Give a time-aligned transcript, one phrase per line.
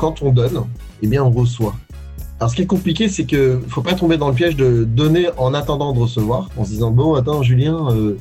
[0.00, 0.64] quand on donne,
[1.02, 1.74] eh bien, on reçoit.
[2.38, 4.84] Alors, ce qui est compliqué, c'est qu'il ne faut pas tomber dans le piège de
[4.84, 8.16] donner en attendant de recevoir, en se disant Bon, attends, Julien, euh,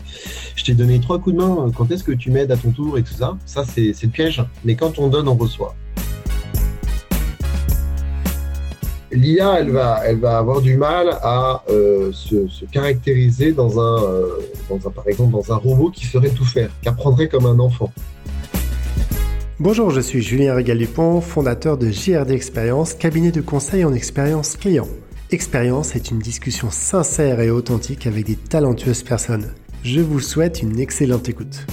[0.57, 2.97] je t'ai donné trois coups de main, quand est-ce que tu m'aides à ton tour
[2.97, 3.37] et tout ça?
[3.45, 4.43] Ça, c'est le piège.
[4.65, 5.73] Mais quand on donne, on reçoit.
[9.13, 14.27] L'IA, elle va, avoir du mal à euh, se, caractériser dans un, euh,
[14.69, 17.57] dans un, par exemple, dans un robot qui ferait tout faire, qui apprendrait comme un
[17.57, 17.91] enfant.
[19.61, 24.87] Bonjour, je suis Julien Régal-Dupont, fondateur de JRD Expérience, cabinet de conseil en expérience client.
[25.31, 29.53] Expérience est une discussion sincère et authentique avec des talentueuses personnes.
[29.83, 31.65] Je vous souhaite une excellente écoute.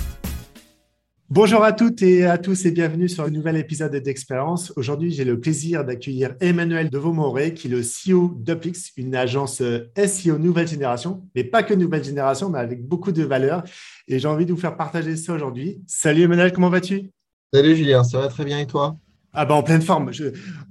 [1.31, 4.73] Bonjour à toutes et à tous et bienvenue sur un nouvel épisode d'Expérience.
[4.75, 9.63] Aujourd'hui, j'ai le plaisir d'accueillir Emmanuel Devaux-Moré, qui est le CEO d'Uplix, une agence
[9.97, 13.63] SEO nouvelle génération, mais pas que nouvelle génération, mais avec beaucoup de valeurs.
[14.09, 15.81] Et j'ai envie de vous faire partager ça aujourd'hui.
[15.87, 17.13] Salut Emmanuel, comment vas-tu?
[17.53, 18.97] Salut Julien, ça va très bien et toi?
[19.33, 20.11] Ah ben en pleine forme.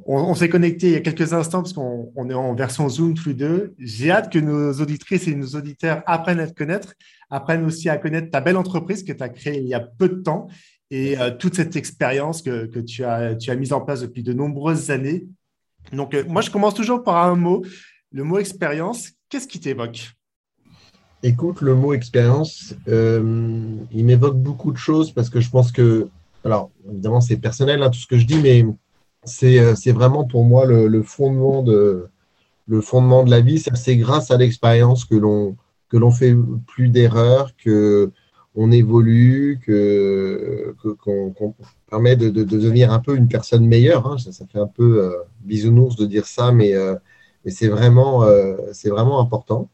[0.08, 3.30] on, s'est connecté il y a quelques instants parce qu'on est en version Zoom tous
[3.30, 3.76] les deux.
[3.78, 6.96] J'ai hâte que nos auditrices et nos auditeurs apprennent à te connaître,
[7.30, 10.10] apprennent aussi à connaître ta belle entreprise que tu as créée il y a peu
[10.10, 10.48] de temps
[10.90, 14.34] et euh, toute cette expérience que, tu, as, tu as mise en place depuis de
[14.34, 15.28] nombreuses années.
[15.94, 17.64] Donc, euh, moi, je commence toujours par un mot,
[18.12, 19.12] le mot expérience.
[19.30, 20.12] Qu'est-ce qui t'évoque?
[21.22, 26.10] Écoute, le mot expérience, euh, il m'évoque beaucoup de choses parce que je pense que
[26.46, 28.64] alors, évidemment, c'est personnel, hein, tout ce que je dis, mais
[29.24, 32.08] c'est euh, vraiment pour moi le, fondement de,
[32.68, 33.60] le fondement de la vie.
[33.74, 35.58] C'est grâce à l'expérience que l'on
[35.90, 36.36] que l'on fait
[36.68, 38.12] plus d'erreurs, que
[38.54, 41.56] on évolue, que qu'on
[41.90, 44.08] permet de, devenir un peu une personne meilleure.
[44.08, 44.18] Hein.
[44.20, 46.96] Ça, fait un peu euh, bisounours de dire ça, mais, euh,
[47.48, 48.24] c'est vraiment
[48.72, 49.70] c'est vraiment important.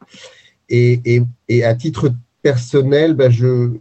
[0.70, 1.24] Et,
[1.64, 3.72] à titre personnel, ben, je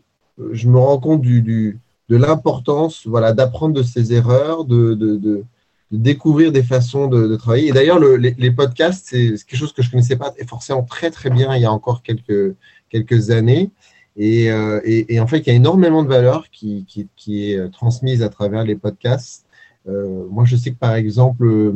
[0.53, 1.79] je me rends compte du
[2.11, 5.45] de l'importance voilà, d'apprendre de ses erreurs, de, de,
[5.93, 7.69] découvrir des façons de, travailler.
[7.69, 11.11] Et d'ailleurs, les, podcasts, c'est quelque chose que je ne connaissais pas et forcément très
[11.11, 12.55] très bien il y a encore quelques,
[12.91, 13.71] quelques années.
[14.17, 14.81] Et, euh,
[15.21, 16.85] en fait, il y a énormément de valeur qui,
[17.17, 19.47] qui, est euh, transmise à travers les podcasts.
[19.89, 21.75] Euh, moi, je sais que par exemple,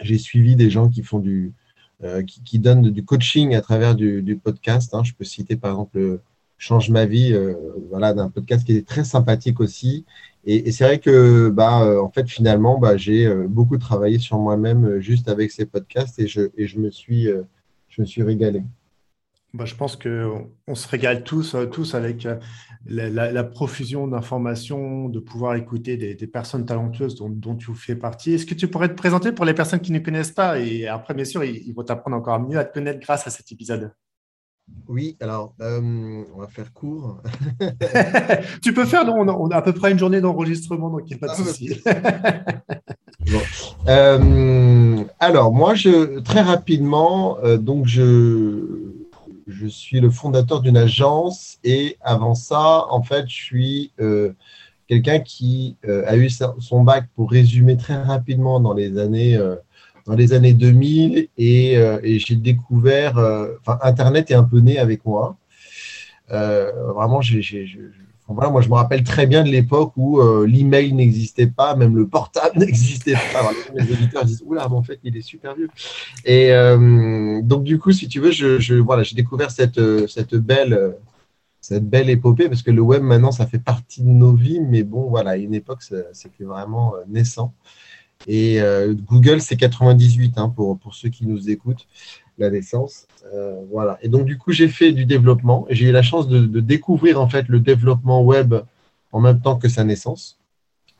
[0.00, 1.52] j'ai suivi des gens qui font du,
[2.26, 4.94] qui, qui, donnent du coaching à travers du, du podcast.
[4.94, 5.04] Hein.
[5.04, 6.20] Je peux citer par exemple
[6.60, 7.54] change ma vie, euh,
[7.88, 10.04] voilà, d'un podcast qui est très sympathique aussi.
[10.44, 14.38] Et, c'est vrai que, bah, euh, en fait, finalement, bah, j'ai euh, beaucoup travaillé sur
[14.38, 17.28] moi-même juste avec ces podcasts et je, et je me suis,
[17.88, 18.62] je me suis régalé.
[19.54, 22.28] Bah, je pense qu'on se régale tous, tous avec
[22.86, 28.34] la, profusion d'informations, de pouvoir écouter des, personnes talentueuses dont, dont, tu fais partie.
[28.34, 30.60] Est-ce que tu pourrais te présenter pour les personnes qui ne connaissent pas?
[30.60, 33.30] Et après, bien sûr, ils, ils vont t'apprendre encore mieux à te connaître grâce à
[33.30, 33.92] cet épisode.
[34.90, 37.22] Oui, alors, euh, on va faire court.
[38.62, 41.18] tu peux faire, on a, à peu près une journée d'enregistrement, donc il n'y a
[41.18, 41.80] pas de ah, souci.
[43.86, 48.92] Euh, alors, moi, je, très rapidement, euh, donc je,
[49.46, 53.92] je suis le fondateur d'une agence et avant ça, en fait, je suis
[54.88, 59.38] quelqu'un qui a eu son bac, pour résumer très rapidement, dans les années
[60.06, 64.58] dans les années 2000 et, euh, et j'ai découvert, euh, enfin, Internet est un peu
[64.58, 65.36] né avec moi.
[66.30, 67.20] Euh, vraiment,
[68.52, 72.58] moi, je me rappelle très bien de l'époque où l'email n'existait pas, même le portable
[72.60, 73.40] n'existait pas.
[73.40, 75.68] Alors, les éditeurs disent Oula, mais en fait, il est super vieux.
[76.24, 76.52] Et
[77.42, 80.94] donc, du coup, si tu veux, je, voilà, j'ai découvert cette, cette, belle,
[81.60, 84.60] cette belle épopée parce que le web, maintenant, ça fait partie de nos vies.
[84.60, 87.52] Mais bon, voilà, à une époque, c'était vraiment naissant.
[88.26, 91.86] Et euh, Google, c'est 98 hein, pour, pour ceux qui nous écoutent,
[92.38, 93.06] la naissance.
[93.34, 93.98] Euh, voilà.
[94.02, 95.66] Et donc, du coup, j'ai fait du développement.
[95.70, 98.54] J'ai eu la chance de, découvrir en fait le développement web
[99.12, 100.38] en même temps que sa naissance.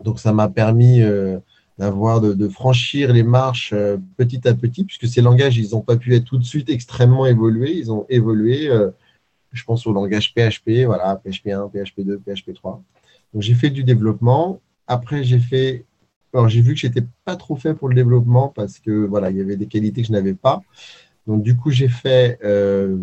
[0.02, 1.38] Donc, ça m'a permis euh,
[1.78, 3.74] d'avoir de, franchir les marches
[4.16, 7.26] petit à petit, puisque ces langages, ils n'ont pas pu être tout de suite extrêmement
[7.26, 7.76] évolués.
[7.76, 8.70] Ils ont évolué.
[9.52, 12.82] je pense au langage PHP, voilà, PHP 1, PHP 2, PHP 3.
[13.34, 14.60] Donc, j'ai fait du développement.
[14.86, 15.84] Après, j'ai fait
[16.32, 19.36] alors, j'ai vu que j'étais pas trop fait pour le développement parce que voilà, il
[19.36, 20.62] y avait des qualités que je n'avais pas.
[21.26, 22.96] Donc, du coup, j'ai fait euh,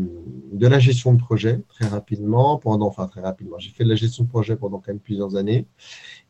[0.52, 3.58] de la gestion de projet très rapidement, pendant, enfin très rapidement.
[3.60, 5.66] J'ai fait de la gestion de projet pendant quand même plusieurs années.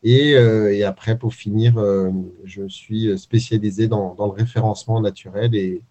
[0.02, 2.10] Et, euh, et après, pour finir, euh,
[2.44, 5.82] je suis spécialisé dans, dans le référencement naturel et,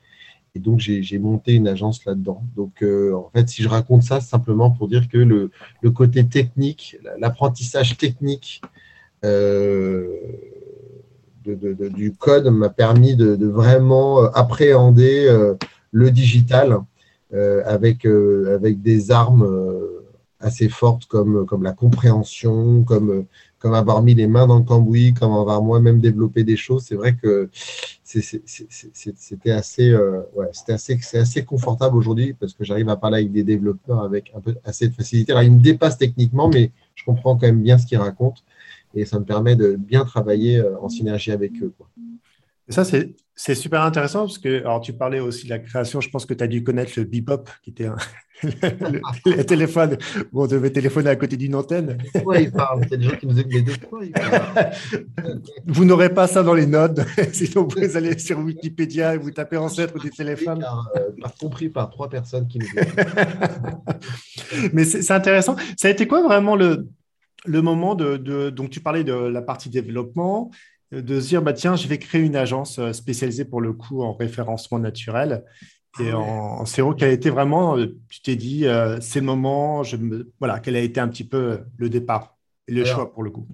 [0.55, 2.43] et donc j'ai monté une agence là-dedans.
[2.55, 5.51] Donc, en fait, si je raconte ça, c'est simplement pour dire que le,
[5.81, 8.61] le côté technique, l'apprentissage technique,
[11.55, 15.55] du code m'a permis de, vraiment euh, appréhender euh,
[15.91, 16.79] le digital
[17.33, 19.47] euh, avec, avec des armes
[20.39, 23.25] assez fortes comme, comme la compréhension, comme,
[23.59, 26.83] comme avoir mis les mains dans le cambouis, comme avoir moi-même développé des choses.
[26.83, 27.49] C'est vrai que
[28.03, 33.43] c'était assez, euh, ouais, assez, assez confortable aujourd'hui parce que j'arrive à parler avec des
[33.43, 35.31] développeurs avec un peu assez de facilité.
[35.31, 38.41] Alors, ils me dépassent techniquement, mais je comprends quand même bien ce qu'ils racontent
[38.93, 41.73] et ça me permet de bien travailler euh, en synergie avec eux.
[41.77, 41.87] Quoi.
[42.69, 46.01] Et ça, c'est super intéressant parce que alors, tu parlais aussi de la création.
[46.01, 47.95] Je pense que tu as dû connaître le bebop, qui était un,
[48.43, 49.97] le, téléphone
[50.33, 51.97] où on devait téléphoner à côté d'une antenne.
[52.13, 52.81] Pourquoi il parle?
[52.85, 54.71] Il y a des gens qui nous écoutent, de quoi il parle?
[55.65, 56.99] Vous n'aurez pas ça dans les notes.
[57.31, 60.65] Sinon, vous allez sur Wikipédia et vous tapez ancêtre des téléphones.
[60.97, 64.73] Euh, compris par trois personnes qui nous écoutent.
[64.73, 65.55] Mais c'est intéressant.
[65.77, 66.87] Ça a été quoi vraiment le,
[67.47, 70.51] le moment de, de, Donc, tu parlais de la partie développement
[70.91, 74.03] de se dire bah, tiens, je vais créer une agence euh, spécialisée pour le coup
[74.03, 75.43] en référencement naturel.
[75.99, 79.25] Et ah en, en quel a été vraiment, euh, tu t'es dit, euh, c'est le
[79.25, 83.11] moment, je me, voilà, quel a été un petit peu le départ et le choix
[83.11, 83.47] pour le coup?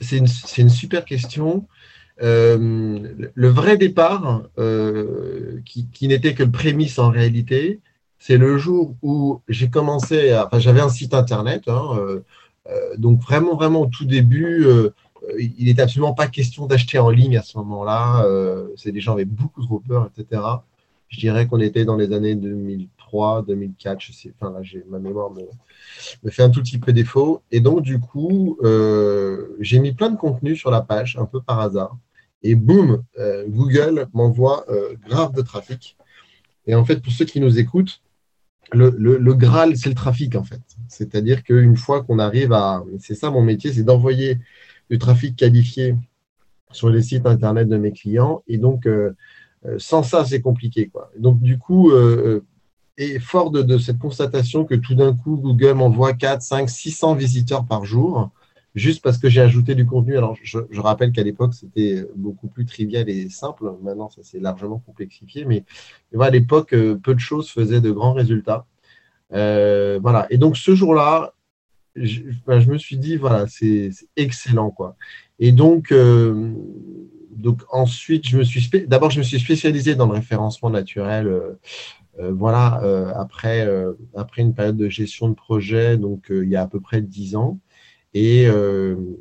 [0.00, 1.66] C'est une, super question.
[2.20, 4.42] le vrai départ,
[5.64, 7.80] qui, n'était que le prémisse en réalité,
[8.20, 11.96] c'est le jour où j'ai commencé, enfin, j'avais un site internet, hein,
[12.98, 14.66] donc vraiment, vraiment au tout début,
[15.24, 18.24] euh, il n'était absolument pas question d'acheter en ligne à ce moment-là.
[18.24, 20.42] Euh, c'est des gens avaient beaucoup trop peur, etc.
[21.08, 24.00] Je dirais qu'on était dans les années 2003, 2004.
[24.00, 27.42] Je sais, enfin là, ma mémoire me, fait un tout petit peu défaut.
[27.50, 31.40] Et donc du coup, euh, j'ai mis plein de contenu sur la page, un peu
[31.40, 31.96] par hasard.
[32.42, 33.02] Et boum,
[33.48, 34.64] Google m'envoie
[35.08, 35.96] grave de trafic.
[36.68, 38.00] Et en fait, pour ceux qui nous écoutent,
[38.72, 40.60] le, le Graal, c'est le trafic en fait.
[40.88, 44.38] C'est-à-dire qu'une fois qu'on arrive à, c'est ça mon métier, c'est d'envoyer
[44.90, 45.94] du trafic qualifié
[46.70, 48.42] sur les sites internet de mes clients.
[48.46, 49.12] Et donc, euh,
[49.66, 50.88] euh, sans ça, c'est compliqué.
[50.88, 51.10] Quoi.
[51.18, 52.44] Donc, du coup, euh,
[52.96, 57.64] et fort de, cette constatation que tout d'un coup, Google m'envoie 4, 5, 600 visiteurs
[57.64, 58.30] par jour,
[58.78, 60.16] juste parce que j'ai ajouté du contenu.
[60.16, 63.64] Alors, je, rappelle qu'à l'époque, c'était beaucoup plus trivial et simple.
[63.82, 65.44] Maintenant, ça s'est largement complexifié.
[65.44, 65.64] Mais,
[66.18, 68.66] à l'époque, peu de choses faisaient de grands résultats.
[69.30, 70.26] voilà.
[70.30, 71.34] Et donc, ce jour-là,
[72.02, 74.70] je, me suis dit, voilà, c'est excellent.
[74.70, 74.96] Quoi.
[75.38, 76.52] Et donc, euh,
[77.30, 81.26] donc ensuite, je me suis d'abord, je me suis spécialisé dans le référencement naturel.
[81.26, 81.58] Euh,
[82.20, 82.80] euh, voilà,
[83.14, 83.68] après,
[84.16, 87.36] après une période de gestion de projet, donc il y a à peu près dix
[87.36, 87.60] ans.
[88.14, 88.44] Et,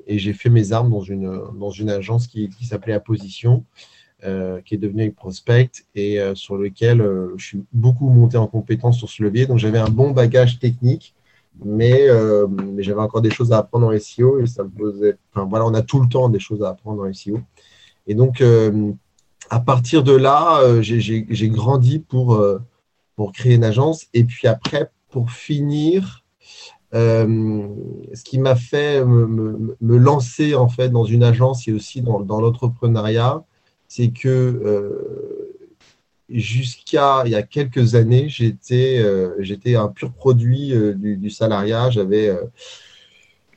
[0.07, 3.63] et j'ai fait mes armes dans une, dans une agence qui, qui s'appelait Apposition,
[4.21, 7.05] qui est devenue Prospect, et sur lequel
[7.35, 9.45] je suis beaucoup monté en compétence sur ce levier.
[9.45, 11.15] Donc j'avais un bon bagage technique
[11.65, 15.17] euh, mais, j'avais encore des choses à apprendre en SEO et ça me posait.
[15.33, 17.39] Enfin, voilà, on a tout le temps des choses à apprendre en SEO.
[18.07, 18.91] Et donc, euh,
[19.49, 22.41] à partir de là, euh, j'ai grandi pour,
[23.15, 24.07] pour créer une agence.
[24.13, 26.23] Et puis après, pour finir,
[26.93, 33.43] ce qui m'a fait me, lancer en fait dans une agence et aussi dans, l'entrepreneuriat,
[33.87, 34.97] c'est que
[36.29, 41.89] jusqu'à il y a quelques années, j'étais euh, un pur produit euh, du, salariat.
[41.89, 42.43] J'avais euh,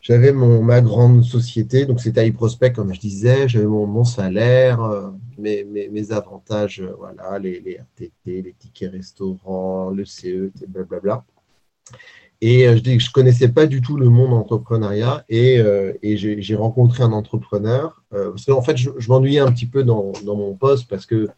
[0.00, 3.48] j'avais ma grande société, donc c'était iProspect comme je disais.
[3.48, 10.04] J'avais mon, salaire, mes, mes, mes, avantages, voilà, les, les, RTT, les tickets restaurants, le
[10.06, 11.24] CE, blablabla.
[12.42, 15.56] Et je dis que je connaissais pas du tout le monde entrepreneuriat et,
[16.02, 20.12] et j'ai rencontré un entrepreneur parce qu'en fait je, je m'ennuyais un petit peu dans,
[20.24, 21.28] dans, mon poste parce que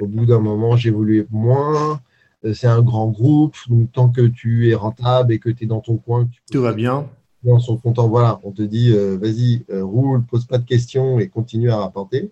[0.00, 2.00] au bout d'un moment, j'évoluais moins.
[2.44, 5.66] Euh, c'est un grand groupe, donc tant que tu es rentable et que tu es
[5.66, 7.08] dans ton coin, tout va bien.
[7.46, 8.08] On sont contents.
[8.08, 11.76] Voilà, on te dit, euh, vas-y, euh, roule, pose pas de questions et continue à
[11.76, 12.30] rapporter.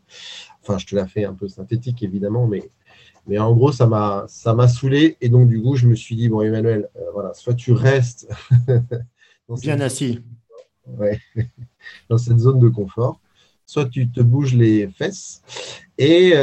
[0.63, 2.63] Enfin, je te l'ai fait un peu synthétique, évidemment, mais,
[3.27, 5.17] mais en gros, ça m'a, ça m'a saoulé.
[5.21, 8.29] Et donc, du coup, je me suis dit, bon, Emmanuel, voilà, soit tu restes
[9.63, 10.21] bien assis.
[10.87, 11.19] Ouais,
[12.09, 13.21] dans cette zone de confort,
[13.65, 15.43] soit tu te bouges les fesses.
[15.99, 16.35] Et,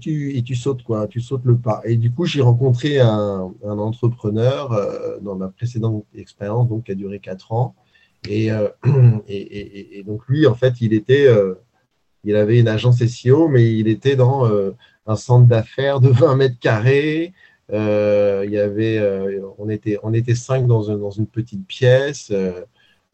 [0.00, 1.80] tu, et tu sautes quoi, tu sautes le pas.
[1.84, 6.94] Et du coup, j'ai rencontré un, entrepreneur euh, dans ma précédente expérience, donc qui a
[6.94, 7.74] duré quatre ans.
[8.28, 8.68] Et, euh,
[9.28, 11.54] et, et, donc lui, en fait, il était, euh,
[12.24, 14.48] il avait une agence SEO, mais il était dans
[15.06, 17.32] un centre d'affaires de 20 mètres carrés.
[17.72, 19.00] il y avait,
[19.58, 22.32] on était, on était cinq dans, dans une petite pièce.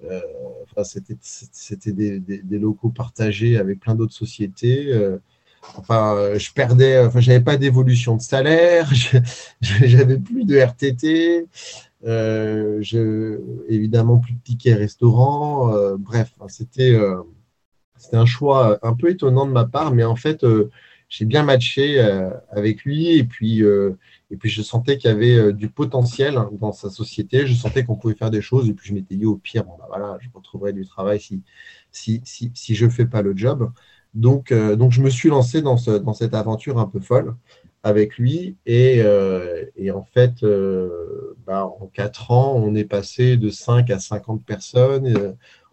[0.02, 4.92] Enfin, c'était des, des, des, locaux partagés avec plein d'autres sociétés.
[5.76, 8.90] Enfin, euh, je perdais, enfin, j'avais pas d'évolution de salaire,
[9.60, 11.46] j'avais plus de RTT,
[12.04, 15.74] euh, je, évidemment plus de tickets restaurant.
[15.74, 16.98] Euh, bref, c'était
[17.96, 20.44] c'était un choix un peu étonnant de ma part, mais en fait,
[21.12, 22.00] j'ai bien matché
[22.50, 23.18] avec lui.
[23.18, 27.46] Et puis, et puis je sentais qu'il y avait du potentiel dans sa société.
[27.46, 28.68] Je sentais qu'on pouvait faire des choses.
[28.68, 31.42] Et puis je m'étais dit au pire, bon, bah, voilà, je retrouverai du travail si,
[31.90, 33.70] si, si, si je ne fais pas le job.
[34.14, 37.34] Donc, donc je me suis lancé dans, ce, dans cette aventure un peu folle
[37.82, 38.56] avec lui.
[38.66, 43.90] Et, euh, et en fait, euh, bah, en quatre ans, on est passé de 5
[43.90, 45.06] à 50 personnes.
[45.16, 45.32] Euh,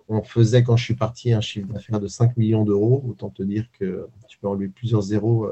[0.10, 3.04] on faisait, quand je suis parti, un chiffre d'affaires de 5 millions d'euros.
[3.08, 5.48] Autant te dire que tu peux enlever plusieurs zéros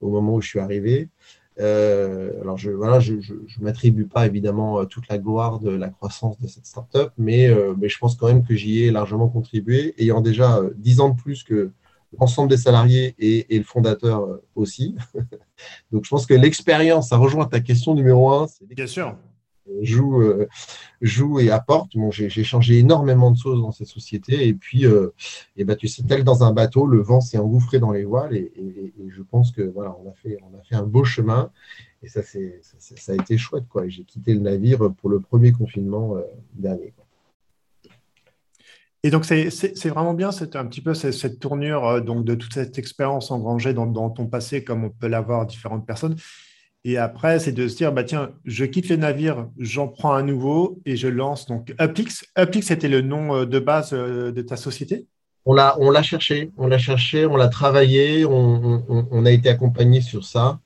[0.00, 1.08] au moment où je suis arrivé.
[1.58, 6.48] alors, je voilà, je ne m'attribue pas évidemment toute la gloire de la croissance de
[6.48, 11.00] cette startup, mais, je pense quand même que j'y ai largement contribué, ayant déjà 10
[11.00, 11.70] ans de plus que,
[12.20, 14.96] l'ensemble des salariés et, le fondateur euh, aussi.
[15.92, 18.46] Donc, je pense que l'expérience, ça rejoint ta question numéro un.
[18.70, 19.16] Bien sûr.
[19.80, 20.46] Joue, euh,
[21.00, 21.96] joue et apporte.
[21.96, 24.46] Bon, j'ai changé énormément de choses dans cette société.
[24.46, 25.14] Et puis, euh,
[25.56, 28.36] et ben, tu sais, tel dans un bateau, le vent s'est engouffré dans les voiles.
[28.36, 28.52] Et,
[29.08, 31.50] je pense que voilà, on a fait, on a fait un beau chemin.
[32.02, 32.38] Et ça, ça,
[32.78, 33.64] ça, a été chouette.
[33.86, 36.16] J'ai quitté le navire pour le premier confinement
[36.54, 36.92] dernier.
[39.04, 42.54] Et donc, c'est vraiment bien c'est un petit peu cette, tournure euh, donc, de toute
[42.54, 46.16] cette expérience engrangée dans, dans ton passé, comme on peut l'avoir différentes personnes.
[46.86, 50.22] Et après, c'est de se dire, bah, tiens, je quitte le navire, j'en prends un
[50.22, 52.26] nouveau et je lance donc Uplix.
[52.36, 55.06] Uplix, c'était le nom euh, de base euh, de ta société?
[55.46, 59.48] On l'a, on l'a cherché, on l'a cherché, on l'a travaillé, on, on, a été
[59.48, 60.60] accompagné sur ça.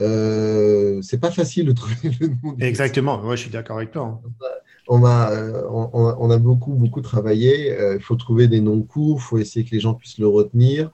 [0.00, 2.56] Euh, c'est pas facile de trouver le nom.
[2.58, 4.22] Exactement, ouais, je suis d'accord avec toi.
[4.24, 4.46] Hein
[4.86, 7.72] on a, euh, on, a beaucoup, beaucoup travaillé.
[7.72, 10.28] Euh, il faut trouver des noms courts, il faut essayer que les gens puissent le
[10.28, 10.90] retenir.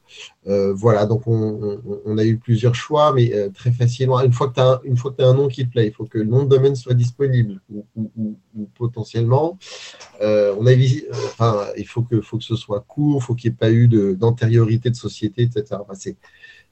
[0.46, 4.20] Euh, voilà, donc on, a eu plusieurs choix, mais très facilement.
[4.20, 4.60] Une fois que tu
[5.22, 7.60] as, un nom qui te plaît, il faut que le nom de domaine soit disponible
[7.68, 7.84] ou,
[8.76, 9.58] potentiellement.
[10.20, 10.72] on a,
[11.24, 13.72] enfin, il faut que, faut que ce soit court, il faut qu'il n'y ait pas
[13.72, 15.80] eu d'antériorité de, société, etc.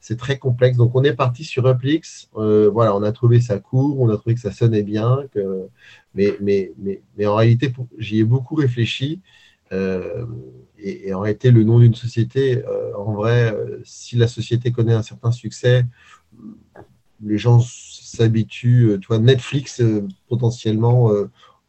[0.01, 0.77] c'est très complexe.
[0.77, 2.29] Donc, on est parti sur Uplix.
[2.35, 5.69] voilà, on a trouvé ça court, on a trouvé que ça sonnait bien, que
[6.15, 9.21] mais, mais, en réalité, j'y ai beaucoup réfléchi.
[9.73, 10.27] Euh,
[10.79, 14.95] et, en réalité, le nom d'une société, euh, en vrai, euh, si la société connaît
[14.95, 15.85] un certain succès,
[17.23, 18.99] les gens s'habituent.
[19.01, 19.83] Tu vois, Netflix,
[20.29, 21.11] potentiellement,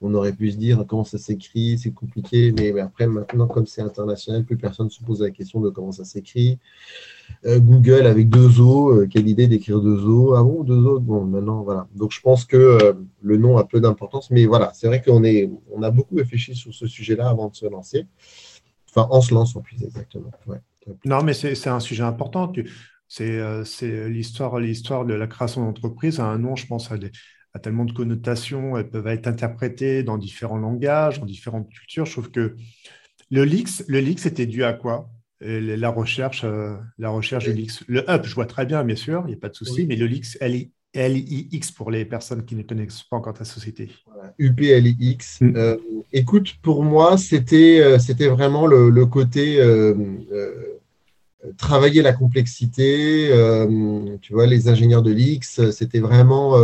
[0.01, 3.81] on aurait pu se dire comment ça s'écrit, c'est compliqué, mais, après, maintenant, comme c'est
[3.81, 6.57] international, plus personne ne se pose la question de comment ça s'écrit.
[7.45, 10.35] Euh, Google avec deux O, euh, quelle idée d'écrire deux O?
[10.35, 10.99] Ah bon, deux O?
[10.99, 11.87] Bon, maintenant, voilà.
[11.95, 15.21] Donc, je pense que euh, le nom a peu d'importance, mais voilà, c'est vrai qu'on
[15.73, 18.07] on a beaucoup réfléchi sur ce sujet-là avant de se lancer.
[18.89, 20.31] Enfin, en se lançant plus exactement.
[21.05, 22.51] Non, mais c'est un sujet important.
[23.07, 26.19] C'est l'histoire l'histoire de la création d'entreprise.
[26.19, 27.11] Un nom, je pense, à des
[27.53, 32.05] a tellement de connotations, elles peuvent être interprétées dans différents langages, dans différentes cultures.
[32.05, 32.55] Je trouve que
[33.31, 35.09] le leaks, le leaks était dû à quoi?
[35.41, 37.83] La recherche, euh, la recherche du leaks.
[37.87, 39.95] Le up, je vois très bien, bien sûr, il n'y a pas de souci, mais
[39.95, 40.37] le leaks,
[40.93, 43.89] L-I-X pour les personnes qui ne connaissent pas encore ta société.
[44.05, 45.41] Voilà, UPLIX.
[45.41, 45.53] Mm.
[45.55, 45.77] Euh,
[46.11, 49.59] écoute, pour moi, c'était euh, c'était vraiment le, côté
[51.57, 53.31] travailler la complexité.
[54.21, 56.57] tu vois, les ingénieurs de l'X, c'était vraiment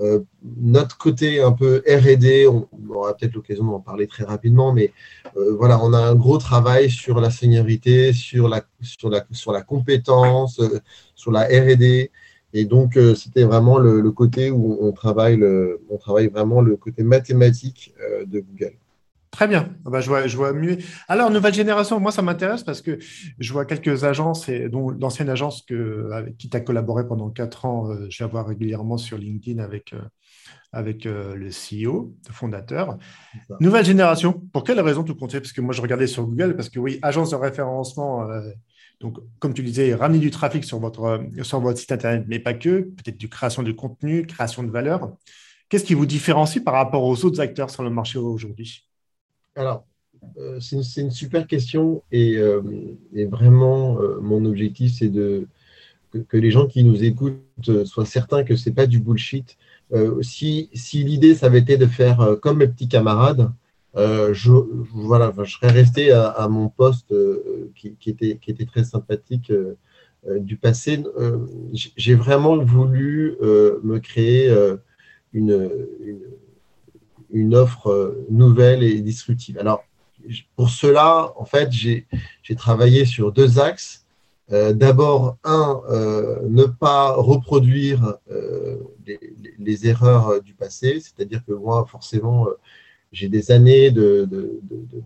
[0.00, 4.92] euh, notre côté un peu R&D, on, aura peut-être l'occasion d'en parler très rapidement, mais
[5.36, 9.52] euh, voilà, on a un gros travail sur la seniorité, sur la, sur la, sur
[9.52, 10.80] la compétence, euh,
[11.14, 12.10] sur la R&D.
[12.56, 17.02] Et donc, c'était vraiment le, côté où on travaille, le, on travaille vraiment le côté
[17.02, 17.92] mathématique
[18.26, 18.76] de Google.
[19.34, 20.78] Très bien, ah bah, je, vois, je vois mieux.
[21.08, 23.00] Alors, nouvelle génération, moi, ça m'intéresse parce que
[23.36, 27.30] je vois quelques agences, et dont l'ancienne agence que, avec qui tu as collaboré pendant
[27.30, 29.98] quatre ans, euh, je la vois régulièrement sur LinkedIn avec, euh,
[30.70, 32.96] avec euh, le CEO, le fondateur.
[33.58, 36.68] Nouvelle génération, pour quelle raison tu comptais Parce que moi, je regardais sur Google, parce
[36.68, 38.28] que oui, agence de référencement,
[39.00, 42.54] donc, comme tu disais, ramener du trafic sur votre, sur votre site Internet, mais pas
[42.54, 45.10] que, peut-être du création de contenu, création de valeur.
[45.68, 48.86] Qu'est-ce qui vous différencie par rapport aux autres acteurs sur le marché aujourd'hui?
[49.56, 49.86] Alors,
[50.38, 52.60] euh, c'est une, super question et, euh,
[53.30, 55.46] vraiment, euh, mon objectif, c'est de
[56.28, 59.56] que, les gens qui nous écoutent soient certains que ce n'est pas du bullshit.
[60.22, 63.50] si, l'idée, ça avait été de faire comme mes petits camarades,
[63.96, 64.52] je,
[64.92, 67.12] voilà, je serais resté à, mon poste
[67.74, 69.52] qui, était, qui était très sympathique
[70.28, 71.02] du passé.
[71.72, 74.54] J'ai vraiment voulu me créer
[75.32, 75.68] une
[77.54, 79.58] offre euh, nouvelle et disruptive.
[79.58, 79.84] Alors,
[80.56, 82.06] pour cela, en fait, j'ai
[82.56, 84.06] travaillé sur deux axes.
[84.52, 88.18] Euh, d'abord, un, euh, ne pas reproduire
[89.58, 92.46] les, erreurs du passé, c'est-à-dire que moi, forcément,
[93.12, 94.28] j'ai des années de,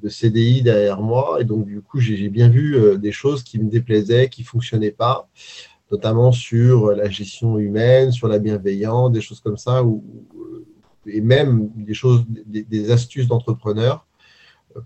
[0.09, 4.29] CDI derrière moi, et donc du coup, j'ai bien vu des choses qui me déplaisaient,
[4.29, 5.29] qui ne fonctionnaient pas.
[5.91, 10.05] notamment sur la gestion humaine, sur la bienveillance, des choses comme ça, ou,
[11.13, 14.07] et même des choses, des, astuces d'entrepreneurs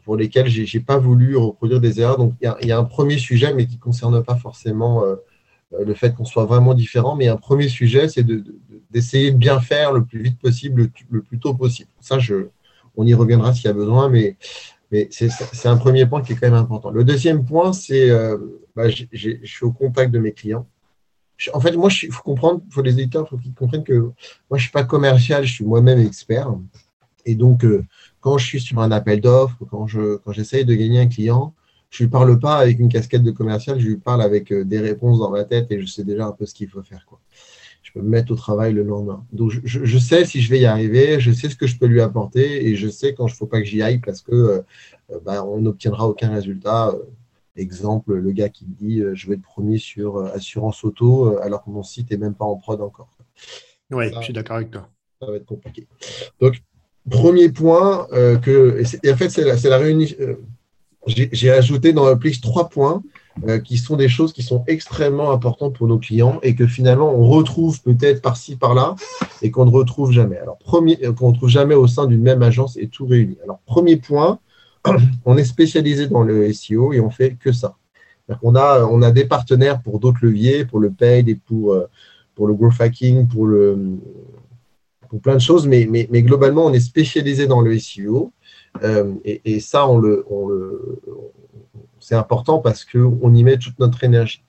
[0.04, 2.18] pour lesquelles j'ai n'ai pas voulu reproduire des erreurs.
[2.18, 5.02] Donc, il y, a un premier sujet, mais qui ne concerne pas forcément
[5.78, 7.16] le fait qu'on soit vraiment différent.
[7.16, 8.24] Mais un premier sujet, c'est
[8.90, 11.90] d'essayer de, bien faire le plus vite possible, le, plus tôt possible.
[12.00, 12.48] Ça, je,
[12.96, 14.36] on y reviendra s'il y a besoin, mais
[14.92, 16.90] mais c'est un premier point qui est quand même important.
[16.90, 18.36] Le deuxième point, c'est euh,
[18.76, 19.06] bah, je
[19.42, 20.66] suis au contact de mes clients.
[21.52, 24.12] En fait, moi, il faut comprendre, faut les éditeurs, il faut qu'ils comprennent que moi,
[24.52, 26.54] je ne suis pas commercial, je suis moi-même expert.
[27.24, 27.84] Et donc, euh,
[28.20, 31.54] quand je suis sur un appel d'offres, quand je quand j'essaye de gagner un client,
[31.90, 34.78] je lui parle pas avec une casquette de commercial, je lui parle avec euh, des
[34.78, 37.06] réponses dans ma tête et je sais déjà un peu ce qu'il faut faire.
[37.82, 39.24] Je peux me mettre au travail le lendemain.
[39.32, 42.00] Donc, je, sais si je vais y arriver, je sais ce que je peux lui
[42.00, 44.62] apporter et je sais quand il ne faut pas que j'y aille parce que euh,
[45.24, 46.94] bah, on n'obtiendra aucun résultat.
[47.56, 51.36] Euh, exemple, le gars qui me dit euh, je vais être premier sur assurance auto
[51.38, 53.10] alors que mon site n'est même pas en prod encore.
[53.90, 54.88] Oui, je suis d'accord avec toi.
[55.20, 55.86] Ça va être compliqué.
[56.40, 56.62] Donc,
[57.08, 60.06] premier point, que, et, en fait, c'est la, la réunion.
[61.06, 63.02] J'ai ajouté dans Plix trois points
[63.48, 67.12] euh, qui sont des choses qui sont extrêmement importantes pour nos clients et que finalement
[67.12, 68.94] on retrouve peut-être par-ci, par-là
[69.40, 70.36] et qu'on ne retrouve jamais.
[70.36, 73.38] Alors, premier, euh, qu'on ne trouve jamais au sein d'une même agence et tout réuni.
[73.42, 74.38] Alors, premier point,
[75.24, 77.76] on est spécialisé dans le SEO et on fait que ça.
[78.42, 81.88] On a, des partenaires pour d'autres leviers, pour le paid et pour, euh,
[82.38, 83.98] le growth hacking, pour, le,
[85.08, 85.86] pour plein de choses, mais,
[86.22, 88.32] globalement, on est spécialisé dans le SEO.
[89.24, 91.00] et, et, ça, on le, on le,
[92.02, 94.42] c'est important parce qu'on y met toute notre énergie.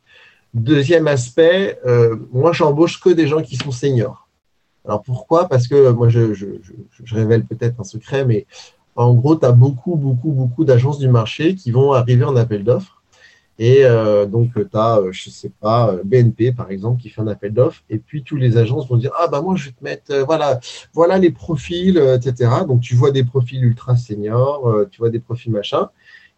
[0.53, 4.27] Deuxième aspect, euh, moi, j'embauche que des gens qui sont seniors.
[4.85, 5.47] Alors pourquoi?
[5.47, 6.33] Parce que moi, je,
[7.11, 8.45] révèle peut-être un secret, mais
[8.95, 12.63] en gros, tu as beaucoup, beaucoup, beaucoup d'agences du marché qui vont arriver en appel
[12.63, 13.01] d'offres.
[13.59, 17.21] Et euh, donc, tu as, euh, je ne sais pas, BNP, par exemple, qui fait
[17.21, 17.83] un appel d'offres.
[17.89, 20.59] Et puis, tous les agences vont dire, ah, bah moi, je vais te mettre, voilà,
[20.93, 22.49] voilà les profils, etc.
[22.67, 25.89] Donc, tu vois des profils ultra seniors, tu vois des profils machin.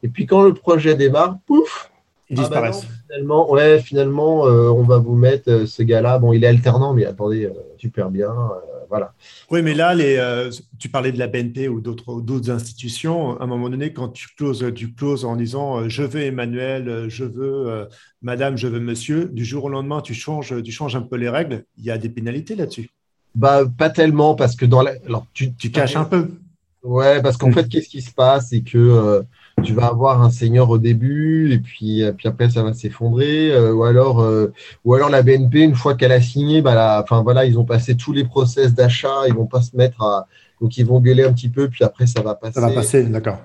[0.05, 1.91] Et puis quand le projet démarre, pouf,
[2.29, 2.87] ils ah bah disparaissent.
[3.07, 6.19] finalement, ouais, finalement, euh, on va vous mettre euh, ce gars-là.
[6.19, 8.31] Bon, il est alternant, mais attendez, euh, super bien,
[8.97, 9.13] voilà.
[9.51, 13.39] Oui, mais là, les, tu parlais de la BNP ou d'autres, institutions.
[13.39, 17.25] À un moment donné, quand tu closes, tu closes en disant je veux Emmanuel, je
[17.25, 17.87] veux
[18.21, 19.25] Madame, je veux Monsieur.
[19.25, 21.65] Du jour au lendemain, tu changes, tu changes un peu les règles.
[21.77, 22.89] Il y a des pénalités là-dessus.
[23.35, 26.29] Bah, pas tellement parce que dans la, alors tu, tu caches un peu.
[26.83, 29.25] Ouais, parce qu'en fait, qu'est-ce qui se passe, c'est que
[29.63, 33.51] tu vas avoir un senior au début et puis, euh, puis après ça va s'effondrer.
[33.51, 37.23] Euh, ou alors euh, ou alors la BNP une fois qu'elle a signé bah enfin
[37.23, 40.27] voilà ils ont passé tous les process d'achat ils vont pas se mettre à
[40.61, 43.03] donc ils vont gueuler un petit peu puis après ça va passer ça va passer.
[43.03, 43.39] d'accord.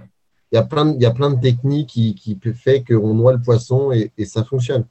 [0.52, 3.14] Il y a plein de, il y a plein de techniques qui, qui fait qu'on
[3.14, 4.84] noie le poisson et, et ça fonctionne.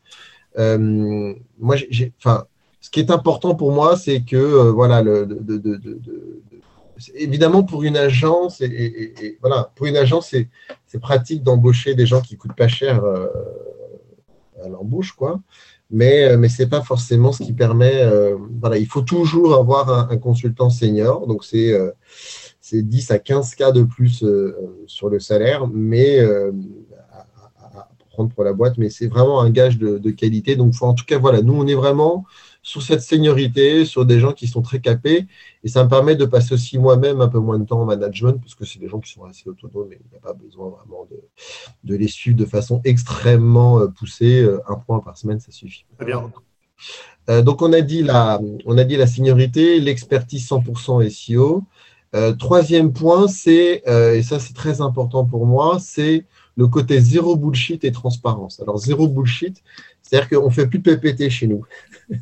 [0.58, 2.46] Moi j'ai enfin
[2.82, 6.00] ce qui est important pour moi c'est que voilà le de, de, de,
[7.16, 10.36] évidemment pour une agence et, voilà pour une agence
[10.86, 13.28] c'est pratique d'embaucher des gens qui coûtent pas cher euh,
[14.64, 15.40] à l'embauche quoi.
[15.92, 20.12] Mais euh, mais c'est pas forcément ce qui permet euh, voilà il faut toujours avoir
[20.12, 21.28] un, consultant senior.
[21.28, 21.78] Donc c'est
[22.60, 24.24] c'est 10 à 15 cas de plus
[24.88, 25.68] sur le salaire.
[25.68, 26.52] Mais à,
[28.12, 30.56] prendre pour la boîte mais c'est vraiment un gage de, qualité.
[30.56, 32.26] Donc en tout cas voilà nous on est vraiment
[32.70, 35.26] sur cette seniorité, sur des gens qui sont très capés.
[35.64, 38.40] Et ça me permet de passer aussi moi-même un peu moins de temps en management,
[38.40, 40.70] parce que c'est des gens qui sont assez autonomes et il n'y a pas besoin
[40.70, 41.08] vraiment
[41.84, 44.44] de, les suivre de façon extrêmement euh, poussée.
[44.44, 45.84] Euh, un point par semaine, ça suffit.
[45.98, 46.32] Très bien.
[47.30, 51.64] Euh, donc, on a dit la, on a dit la seniorité, l'expertise 100% SEO.
[52.38, 53.82] troisième point, c'est,
[54.18, 58.60] et ça c'est très important pour moi, c'est le côté zéro bullshit et transparence.
[58.60, 59.64] Alors, zéro bullshit,
[60.10, 61.64] c'est-à-dire qu'on ne fait plus de PPT chez nous.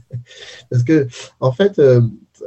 [0.70, 1.08] Parce que,
[1.40, 2.02] en fait, euh,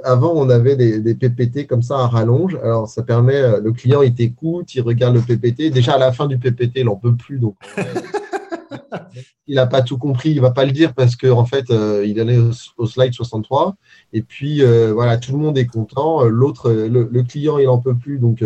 [0.05, 2.57] avant, on avait des, PPT comme ça à rallonge.
[2.57, 5.71] Alors, ça permet, euh, le client, il t'écoute, il regarde le PPT.
[5.71, 7.39] Déjà, à la fin du PPT, il n'en peut plus.
[7.39, 7.57] Donc,
[9.47, 11.71] il n'a pas tout compris, il ne va pas le dire parce qu'en en fait,
[11.71, 13.77] euh, il allait au, au, slide 63.
[14.13, 16.25] Et puis, voilà, tout le monde est content.
[16.25, 18.19] L'autre, le, client, il n'en peut plus.
[18.19, 18.45] Donc,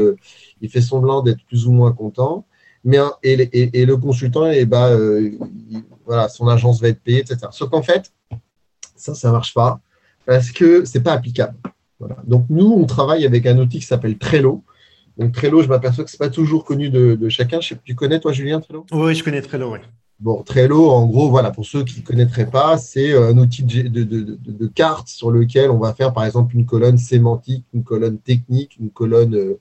[0.61, 2.47] il fait semblant d'être plus ou moins content.
[2.85, 4.91] Mais, et, le consultant, et eh ben,
[6.07, 7.39] voilà, son agence va être payée, etc.
[7.51, 8.13] Sauf qu'en fait,
[8.97, 9.81] ça, ça ne marche pas
[10.27, 11.57] parce que ce n'est pas applicable.
[12.27, 14.63] Donc, nous, on travaille avec un outil qui s'appelle Trello.
[15.17, 17.59] Donc, Trello, je m'aperçois que ce n'est pas toujours connu de, chacun.
[17.59, 18.85] tu connais, toi, Julien, Trello?
[18.93, 19.79] Oui, je connais Trello, oui.
[20.21, 23.89] Bon, Trello, en gros, voilà, pour ceux qui ne connaîtraient pas, c'est un outil de,
[23.89, 28.77] de, cartes sur lequel on va faire, par exemple, une colonne sémantique, une colonne technique,
[28.79, 29.57] une colonne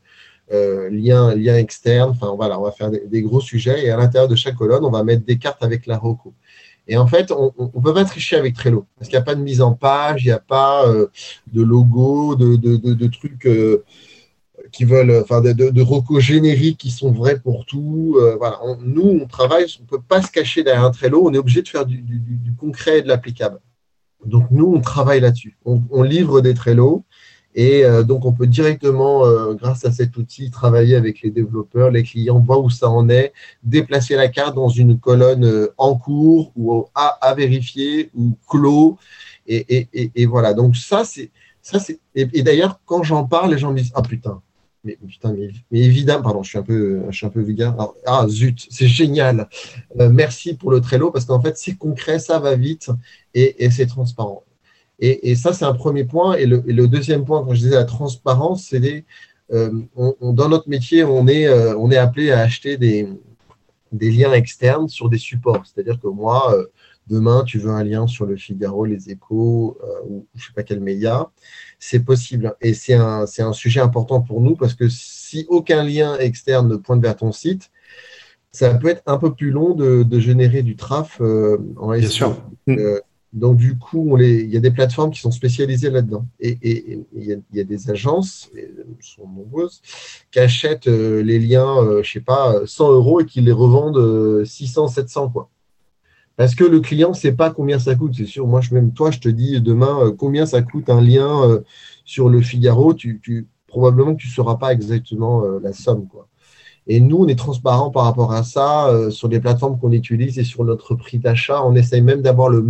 [0.54, 2.12] euh, lien, lien externe.
[2.12, 4.92] Enfin, voilà, on va faire des, gros sujets et à l'intérieur de chaque colonne, on
[4.92, 6.34] va mettre des cartes avec la ROCO.
[6.88, 9.36] Et en fait, on ne peut pas tricher avec Trello parce qu'il n'y a pas
[9.36, 11.08] de mise en page, il n'y a pas euh,
[11.54, 13.86] de logo, de, de, trucs euh,
[14.72, 18.18] qui veulent, enfin, de, de, génériques qui sont vrais pour tout.
[18.20, 18.60] Euh, voilà.
[18.82, 21.62] nous, on travaille, on ne peut pas se cacher derrière un Trello, on est obligé
[21.62, 22.04] de faire du,
[22.60, 23.60] concret et de l'applicable.
[24.26, 25.58] Donc, nous, on travaille là-dessus.
[25.66, 27.04] On, on, livre des Trello
[27.56, 31.92] et euh, donc, on peut directement, euh, grâce à cet outil, travailler avec les développeurs,
[31.92, 35.96] les clients, voir où ça en est, déplacer la carte dans une colonne euh, en
[35.96, 38.98] cours ou à, à vérifier ou clos.
[39.46, 40.54] Et, et, et, voilà.
[40.54, 41.32] Donc, ça, c'est.
[41.62, 44.42] Ça, c'est et, d'ailleurs, quand j'en parle, les gens me disent Ah putain,
[44.84, 47.76] mais, putain, mais, évidemment, pardon, je suis un peu, je suis un peu vulgaire.
[48.06, 49.48] ah zut, c'est génial.
[49.96, 52.90] merci pour le Trello parce qu'en fait, c'est concret, ça va vite
[53.34, 54.44] et, et c'est transparent.
[55.06, 56.36] Et, ça, c'est un premier point.
[56.36, 59.04] Et le, deuxième point, quand je disais la transparence, c'est
[59.52, 59.70] euh,
[60.22, 63.10] dans notre métier, on est, euh, on est appelé à acheter des,
[63.92, 65.66] des liens externes sur des supports.
[65.66, 66.68] C'est-à-dire que moi, euh,
[67.08, 70.64] demain, tu veux un lien sur le Figaro, les échos, ou je ne sais pas
[70.64, 71.30] quel média,
[71.80, 72.56] c'est possible.
[72.62, 76.78] Et c'est un, un, sujet important pour nous parce que si aucun lien externe ne
[76.78, 77.72] pointe vers ton site,
[78.54, 82.38] ça peut être un peu plus long de, générer du traf en Bien sûr.
[83.34, 86.28] Donc, du coup, il y a des plateformes qui sont spécialisées là-dedans.
[86.40, 86.58] Et,
[87.14, 89.82] il, y a, des agences, elles sont nombreuses,
[90.32, 94.46] qui achètent euh, les liens, euh, je sais pas, 100 euros et qui les revendent
[94.46, 95.50] 600, euh, 700, quoi.
[96.36, 98.14] Parce que le client ne sait pas combien ça coûte.
[98.16, 101.62] C'est sûr, moi, je, même toi, je te dis demain combien ça coûte un lien
[102.06, 102.94] sur le Figaro.
[102.96, 106.28] Tu, probablement que tu ne sauras pas exactement la somme, quoi.
[106.88, 110.38] Et nous, on est transparent par rapport à ça euh, sur les plateformes qu'on utilise
[110.38, 111.64] et sur notre prix d'achat.
[111.64, 112.64] On essaye même d'avoir le,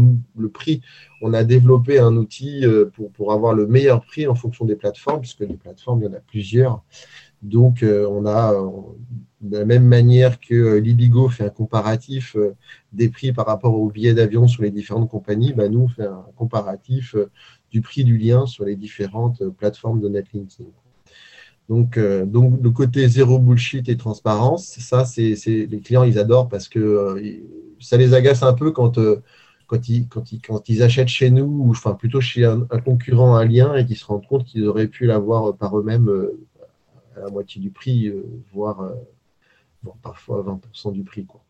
[0.49, 0.82] prix.
[1.21, 4.76] On a développé un outil euh, pour, pour, avoir le meilleur prix en fonction des
[4.76, 6.84] plateformes, puisque les plateformes, il y en a plusieurs.
[7.41, 8.54] Donc, euh, on a,
[9.41, 12.38] de la même manière que Libigo fait un comparatif
[12.93, 16.06] des prix par rapport aux billets d'avion sur les différentes compagnies, bah, nous, on fait
[16.06, 17.15] un comparatif
[17.71, 20.67] du prix du lien sur les différentes plateformes de netlinking.
[21.69, 26.49] Donc, euh, donc, le côté zéro bullshit et transparence, ça, c'est les clients, ils adorent
[26.49, 27.21] parce que euh,
[27.80, 29.21] ça les agace un peu quand, euh,
[29.67, 33.36] quand, ils, quand, ils, quand ils achètent chez nous, ou enfin plutôt chez un, concurrent
[33.36, 36.10] un lien et qu'ils se rendent compte qu'ils auraient pu l'avoir par eux-mêmes
[37.15, 38.12] à la moitié du prix,
[38.54, 38.91] voire,
[40.02, 41.26] parfois 20% du prix.
[41.26, 41.43] Quoi.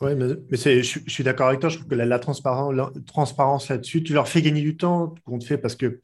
[0.00, 1.68] Oui, mais, je, suis d'accord avec toi.
[1.68, 5.44] Je trouve que la, la transparence, là-dessus, tu leur fais gagner du temps qu'on te
[5.44, 6.00] fait parce que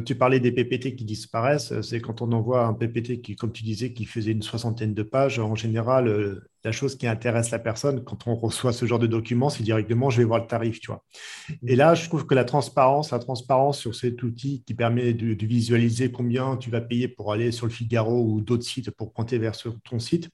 [0.00, 1.72] tu parlais des PPT qui disparaissent.
[1.72, 4.94] Euh, c'est quand on envoie un PPT qui, comme tu disais, qui faisait une soixantaine
[4.94, 5.38] de pages.
[5.38, 9.06] En général, euh, la chose qui intéresse la personne quand on reçoit ce genre de
[9.06, 11.04] document, c'est directement je vais voir le tarif, tu vois.
[11.48, 11.56] Mm-hmm.
[11.66, 15.44] Et là, je trouve que la transparence, la transparence sur cet outil qui permet de,
[15.44, 19.38] visualiser combien tu vas payer pour aller sur le Figaro ou d'autres sites pour pointer
[19.38, 19.54] vers
[19.84, 20.30] ton site,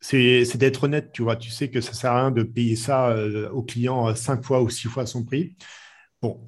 [0.00, 1.36] c'est d'être honnête, tu vois.
[1.36, 3.16] Tu sais que ça ne sert à rien de payer ça
[3.52, 5.56] au client cinq fois ou six fois son prix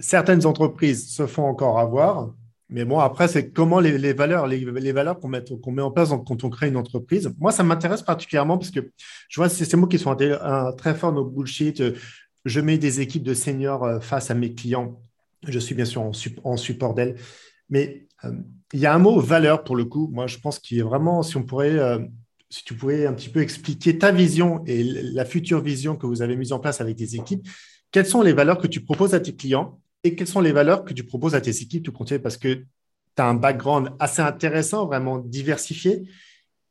[0.01, 2.31] certaines entreprises se font encore avoir,
[2.69, 6.69] mais bon, après, c'est comment les, valeurs, les, qu'on met, en place quand on crée
[6.69, 7.33] une entreprise.
[7.39, 8.91] Moi, ça m'intéresse particulièrement parce que
[9.29, 10.17] je vois ces mots qui sont
[10.77, 11.83] très forts nos bullshit.
[12.45, 15.01] Je mets des équipes de seniors euh, face à mes clients.
[15.47, 17.17] Je suis bien sûr en, support d'elles.
[17.71, 18.33] Mais euh,
[18.73, 20.09] il y a un mot valeur pour le coup.
[20.13, 21.99] Moi, je pense qu'il est vraiment, si euh,
[22.49, 26.23] si tu pouvais un petit peu expliquer ta vision et la future vision que vous
[26.23, 27.47] avez mise en place avec des équipes,
[27.91, 30.85] quelles sont les valeurs que tu proposes à tes clients et quelles sont les valeurs
[30.85, 32.55] que tu proposes à tes équipes tout compte parce que
[33.17, 36.07] tu as un background assez intéressant, vraiment diversifié.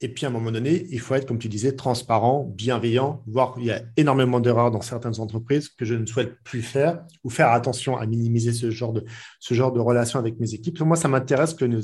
[0.02, 3.56] Et puis à un moment donné, il faut être, comme tu disais, transparent, bienveillant, voire
[3.58, 7.30] il y a énormément d'erreurs dans certaines entreprises que je ne souhaite plus faire ou
[7.30, 9.06] faire attention à minimiser ce genre de,
[9.40, 10.80] ce genre de relation avec mes équipes.
[10.82, 11.82] Moi, ça m'intéresse que nos,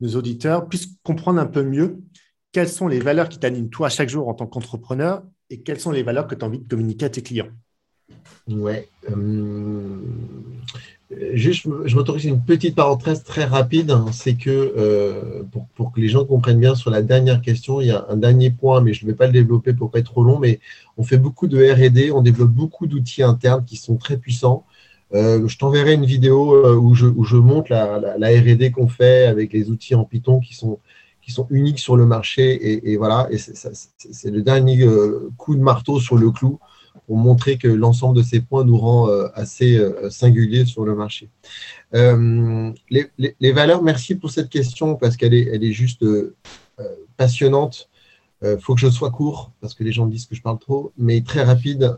[0.00, 1.98] nos auditeurs puissent comprendre un peu mieux
[2.52, 5.90] quelles sont les valeurs qui t'animent toi chaque jour en tant qu'entrepreneur et quelles sont
[5.90, 7.50] les valeurs que tu as envie de communiquer à tes clients.
[8.48, 8.88] Ouais.
[9.10, 9.98] Euh,
[11.34, 13.90] juste, je m'autorise une petite parenthèse très rapide.
[13.90, 14.06] Hein.
[14.12, 15.42] c'est que euh,
[15.74, 18.50] pour, que les gens comprennent bien sur la dernière question, il y a un dernier
[18.50, 20.38] point, mais je ne vais pas le développer pour pas être trop long.
[20.38, 20.60] Mais
[20.96, 24.64] on fait beaucoup de R&D, on développe beaucoup d'outils internes qui sont très puissants.
[25.14, 29.26] Euh, je t'enverrai une vidéo où je, où je montre la, la, R&D qu'on fait
[29.26, 30.78] avec les outils en Python qui sont
[31.20, 33.28] qui sont uniques sur le marché et, et voilà.
[33.30, 34.84] Et c'est le dernier
[35.36, 36.58] coup de marteau sur le clou
[37.06, 40.94] pour montrer que l'ensemble de ces points nous rend euh, assez euh, singuliers sur le
[40.94, 41.28] marché.
[41.94, 46.04] Euh, les, valeurs, merci pour cette question parce qu'elle est, elle est juste
[47.16, 47.88] passionnante.
[48.44, 50.92] Il faut que je sois court parce que les gens disent que je parle trop,
[50.96, 51.96] mais très rapide.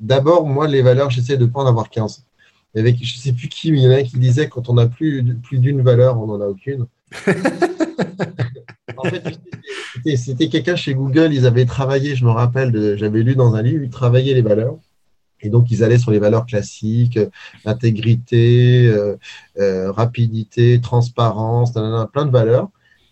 [0.00, 2.24] D'abord, moi, les valeurs, j'essaie de ne pas en avoir 15.
[2.74, 4.74] Avec, je ne sais plus qui, mais il y en a qui disait quand on
[4.74, 6.86] n'a plus, plus d'une valeur, on n'en a aucune.
[10.16, 13.82] c'était quelqu'un chez Google, ils avaient travaillé, je me rappelle, j'avais lu dans un livre,
[13.82, 14.78] ils travaillaient les valeurs.
[15.44, 17.18] Et donc, ils allaient sur les valeurs classiques,
[17.64, 18.94] intégrité,
[19.56, 22.68] rapidité, transparence, plein de valeurs.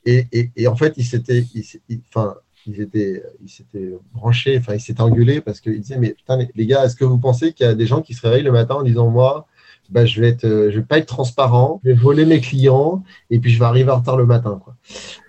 [0.06, 1.44] Et, en fait, ils s'étaient,
[2.08, 2.88] enfin, ils
[3.46, 7.04] s'étaient branchés, enfin, ils s'étaient engueulés parce qu'ils disaient, mais putain, les, gars, est-ce que
[7.04, 9.46] vous pensez qu'il y a des gens qui se réveillent le matin en disant, moi,
[9.90, 13.40] bah, je vais être, je vais pas être transparent, je vais voler mes clients et
[13.40, 14.76] puis je vais arriver en retard le matin, quoi.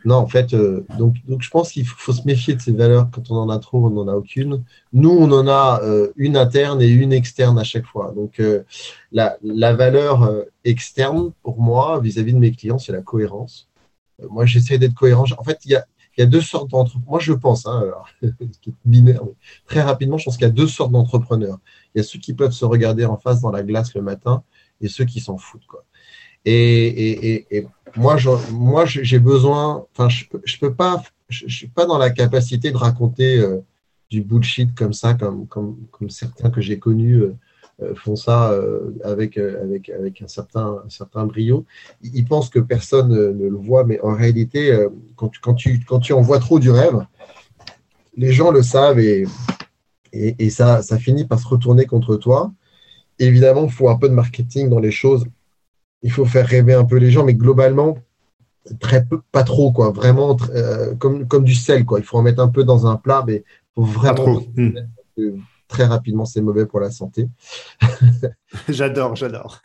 [0.06, 3.10] Non, en fait, euh, donc, donc je pense qu'il faut, se méfier de ces valeurs.
[3.12, 4.63] Quand on en a trop, on n'en a aucune.
[4.93, 8.13] Nous, on en a euh, une interne et une externe à chaque fois.
[8.15, 8.63] Donc, euh,
[9.12, 10.32] la, la, valeur
[10.63, 13.69] externe, pour moi, vis-à-vis -vis de mes clients, c'est la cohérence.
[14.30, 15.26] moi, j'essaie d'être cohérent.
[15.38, 15.86] En fait, il y a,
[16.17, 17.10] il y a deux sortes d'entrepreneurs.
[17.10, 17.84] Moi, je pense, hein,
[18.86, 19.21] binaire,
[19.65, 21.60] très rapidement, je pense qu'il y a deux sortes d'entrepreneurs.
[21.94, 24.44] Il y a ceux qui peuvent se regarder en face dans la glace le matin
[24.80, 25.66] et ceux qui s'en foutent.
[25.68, 25.84] Quoi.
[26.46, 28.18] Et, moi,
[28.52, 29.86] moi, j'ai besoin.
[29.92, 31.04] Enfin, je, je peux pas.
[31.30, 33.60] Je, suis pas dans la capacité de raconter euh,
[34.10, 37.22] du bullshit comme ça, comme, comme, certains que j'ai connus.
[37.22, 37.36] Euh,
[37.82, 38.54] euh, font ça
[39.04, 41.66] avec, avec, avec un, certain, un certain brio.
[42.04, 44.78] Ils pensent que personne ne le voit, mais en réalité,
[45.16, 47.04] quand tu, quand, tu, quand tu en vois trop du rêve,
[48.16, 49.26] les gens le savent et,
[50.13, 52.52] et, et ça, ça finit par se retourner contre toi.
[53.19, 55.26] Évidemment, il faut un peu de marketing dans les choses.
[56.02, 57.97] Il faut faire rêver un peu les gens, mais globalement,
[58.80, 59.91] très peu, pas trop, quoi.
[59.91, 62.00] Vraiment, euh, comme, comme du sel, quoi.
[62.00, 63.43] Il faut en mettre un peu dans un plat, mais
[63.76, 64.41] faut vraiment
[65.72, 67.30] très rapidement, c'est mauvais pour la santé.
[68.70, 69.62] j'adore, j'adore.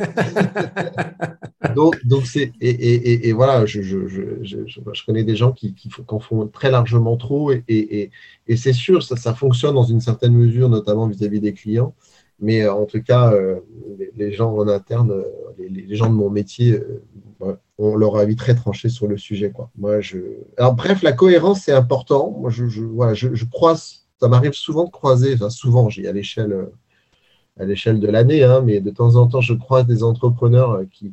[1.75, 4.29] donc, donc c'est et, et, et, voilà, je, je, je,
[4.67, 8.11] je, connais des gens qui, qui, en font très largement trop et,
[8.57, 11.95] c'est sûr, ça, ça fonctionne dans une certaine mesure, notamment vis-à-vis des clients.
[12.39, 13.61] Mais euh, en tout cas, euh,
[14.17, 15.25] les, gens en interne, euh,
[15.59, 16.79] les, les, gens de mon métier,
[17.79, 19.51] ont leur avis très tranché sur le sujet.
[19.51, 19.71] Quoi.
[19.77, 20.19] Moi, je...
[20.57, 22.31] Alors, bref, la cohérence, c'est important.
[22.31, 26.09] Moi, je, je, voilà, je, je croise ça m'arrive souvent de croiser, enfin souvent, j'ai
[26.09, 26.73] à l'échelle euh,
[27.59, 30.85] à l'échelle de l'année, hein, mais de temps en temps, je croise des entrepreneurs euh,
[30.91, 31.13] qui,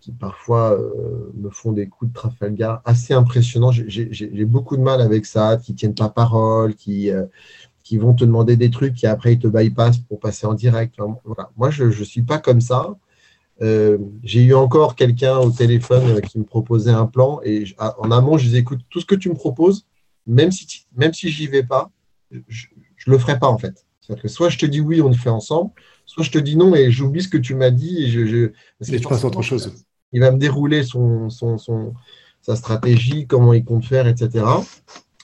[0.00, 3.70] qui, parfois euh, me font des coups de Trafalgar assez impressionnants.
[3.70, 7.10] J'ai beaucoup de mal avec ça, qui tiennent pas parole, qui,
[7.82, 10.96] qui vont te demander des trucs, qui après ils te bypassent pour passer en direct.
[11.56, 12.94] Moi, je ne suis pas comme ça.
[13.62, 18.44] j'ai eu encore quelqu'un au téléphone qui me proposait un plan et en amont, je
[18.44, 19.86] disais écoute, tout ce que tu me proposes,
[20.26, 21.90] même si, même si j'y vais pas,
[22.48, 22.66] je,
[23.06, 23.84] ne le ferai pas en fait.
[24.00, 25.70] C'est-à-dire que soit je te dis oui, on le fait ensemble,
[26.04, 28.46] soit je te dis non et j'oublie ce que tu m'as dit et je, je,
[28.78, 29.72] parce passe autre chose.
[30.12, 31.94] Il va me dérouler son, son, son,
[32.40, 34.44] sa stratégie, comment il compte faire, etc.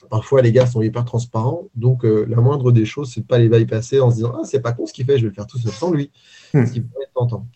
[0.09, 3.37] Parfois, les gars sont hyper transparents, donc euh, la moindre des choses, c'est de pas
[3.37, 5.33] les bypasser en se disant ah c'est pas con ce qu'il fait, je vais le
[5.33, 6.11] faire tout seul sans lui,
[6.53, 6.65] hmm.
[6.65, 7.47] ce qui peut être tentant.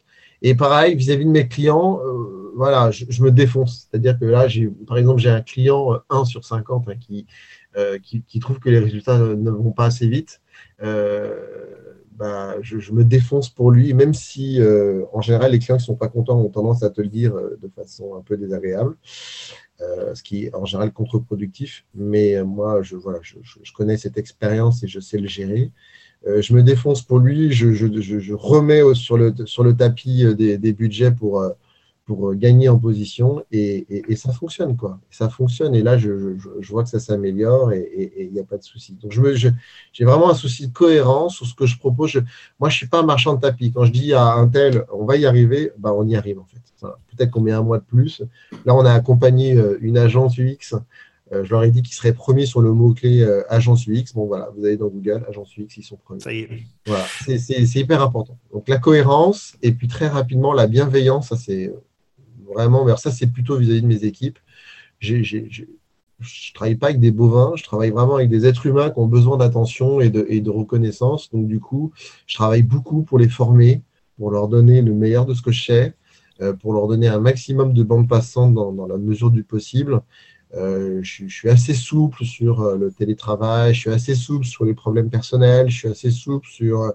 [0.42, 3.88] Et pareil, vis-à-vis de mes clients, euh, voilà, je, me défonce.
[3.90, 4.48] C'est-à-dire que là,
[4.88, 6.94] par exemple, j'ai un client 1 euh, sur 50 hein,
[7.78, 10.42] euh, qui, qui, trouve que les résultats ne vont pas assez vite.
[12.18, 14.62] Bah, je, me défonce pour lui, même si
[15.12, 17.34] en général les clients qui ne sont pas contents ont tendance à te le dire
[17.34, 18.96] de façon un peu désagréable,
[19.80, 21.86] ce qui est en général contre-productif.
[21.94, 25.72] Mais moi, je, voilà, je, connais cette expérience et je sais le gérer.
[26.28, 30.74] Euh, je me défonce pour lui, je, remets sur le, sur le tapis euh, des,
[30.74, 31.52] budgets pour, euh,
[32.06, 35.00] pour gagner en position et, ça fonctionne quoi.
[35.10, 36.38] Ça fonctionne et là je,
[36.70, 38.94] vois que ça s'améliore et il n'y a pas de souci.
[39.02, 39.52] Donc je
[39.92, 42.22] j'ai vraiment un souci de cohérence sur ce que je propose.
[42.60, 43.72] moi je suis pas un marchand de tapis.
[43.72, 46.46] Quand je dis à un tel on va y arriver, bah, on y arrive en
[46.46, 46.62] fait.
[47.16, 48.22] Peut-être qu'on met un mois de plus.
[48.66, 50.76] Là on a accompagné une agence UX
[51.34, 54.14] euh, je leur ai dit qu'ils seraient premiers sur le mot-clé euh, agence UX.
[54.14, 56.20] Bon, voilà, vous allez dans Google, agence UX, ils sont premiers.
[56.20, 56.50] Ça y est.
[56.86, 58.38] Voilà, c'est hyper important.
[58.54, 61.74] Donc, la cohérence et puis très rapidement, la bienveillance, ça c'est
[62.54, 64.40] vraiment, ça c'est plutôt vis-à-vis de mes équipes.
[65.00, 69.00] je ne travaille pas avec des bovins, je travaille vraiment avec des êtres humains qui
[69.00, 71.32] ont besoin d'attention et de, reconnaissance.
[71.32, 71.92] Donc, du coup,
[72.28, 73.82] je travaille beaucoup pour les former,
[74.18, 75.94] pour leur donner le meilleur de ce que je sais,
[76.42, 80.02] euh, pour leur donner un maximum de bandes passantes dans la mesure du possible.
[80.56, 84.74] Euh, je, suis assez souple sur euh, le télétravail, je suis assez souple sur les
[84.74, 86.92] problèmes personnels, je suis assez souple sur euh,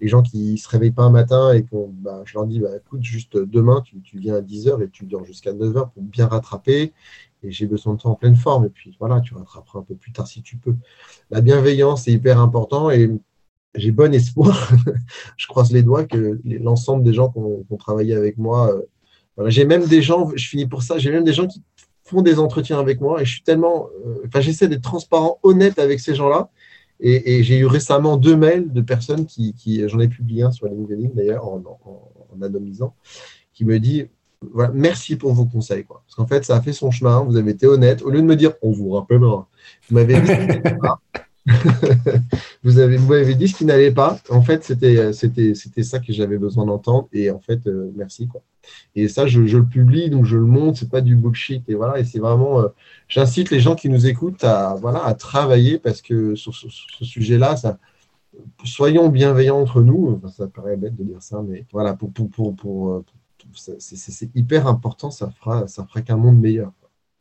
[0.00, 2.68] les gens qui se réveillent pas un matin et qu'on, bah, je leur dis bah,
[2.76, 6.92] écoute, juste demain, tu, viens à 10h et tu dors jusqu'à 9h pour bien rattraper.
[7.42, 8.66] Et j'ai besoin de temps en pleine forme.
[8.66, 10.74] Et puis voilà, tu rattraperas un peu plus tard si tu peux.
[11.30, 13.10] La bienveillance est hyper important et
[13.74, 14.70] j'ai bon espoir.
[15.36, 18.74] je croise les doigts que l'ensemble des gens qui ont, travaillé avec moi.
[19.46, 21.62] j'ai même des gens, je finis pour ça, j'ai même des gens qui
[22.08, 25.78] font des entretiens avec moi et je suis tellement, euh, enfin, j'essaie d'être transparent, honnête
[25.78, 26.50] avec ces gens-là.
[27.00, 29.54] Et, j'ai eu récemment deux mails de personnes qui,
[29.86, 32.92] j'en ai publié un sur LinkedIn d'ailleurs en, en, anonymisant,
[33.54, 34.06] qui me dit
[34.52, 35.84] voilà, merci pour vos conseils.
[35.84, 36.02] Quoi.
[36.04, 38.02] Parce qu'en fait, ça a fait son chemin, vous avez été honnête.
[38.02, 39.48] Au lieu de me dire on vous rappellera,
[39.88, 40.32] vous m'avez dit
[42.62, 44.18] vous avez, vous m'avez dit ce qui n'allait pas.
[44.30, 47.08] En fait, c'était, c'était ça que j'avais besoin d'entendre.
[47.12, 48.28] Et en fait, euh, merci.
[48.28, 48.42] Quoi.
[48.94, 50.78] Et ça, je, le publie, donc je le montre.
[50.78, 51.68] C'est pas du bullshit.
[51.68, 51.98] Et voilà.
[51.98, 52.68] Et c'est vraiment, euh,
[53.08, 57.56] j'incite les gens qui nous écoutent à, voilà, à travailler parce que sur, ce sujet-là,
[57.56, 57.78] ça,
[58.64, 60.20] soyons bienveillants entre nous.
[60.36, 63.04] ça paraît bête de dire ça, mais voilà, pour, pour, pour, pour
[63.54, 65.10] c'est, hyper important.
[65.10, 66.72] Ça fera, ça fera qu'un monde meilleur.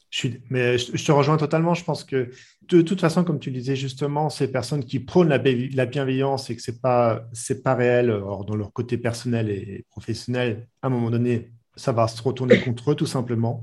[0.09, 1.73] Je mais je, te rejoins totalement.
[1.73, 2.29] Je pense que
[2.69, 5.41] de toute façon, comme tu disais justement, ces personnes qui prônent la,
[5.73, 7.27] la bienveillance et que ce n'est pas,
[7.63, 12.07] pas réel or, dans leur côté personnel et professionnel, à un moment donné, ça va
[12.07, 13.61] se retourner contre eux tout simplement.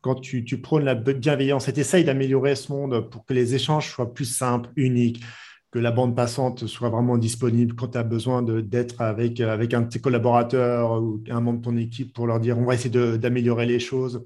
[0.00, 3.90] Quand tu, prônes la bienveillance et tu essayes d'améliorer ce monde pour que les échanges
[3.90, 5.22] soient plus simples, uniques,
[5.70, 9.82] que la bande passante soit vraiment disponible quand tu as besoin d'être avec, avec un
[9.82, 13.18] de tes collaborateurs ou un membre de ton équipe pour leur dire on va essayer
[13.18, 14.22] d'améliorer les choses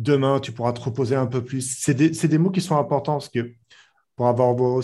[0.00, 1.76] demain, tu pourras te reposer un peu plus.
[1.78, 3.52] C'est des, mots qui sont importants parce que
[4.16, 4.82] pour avoir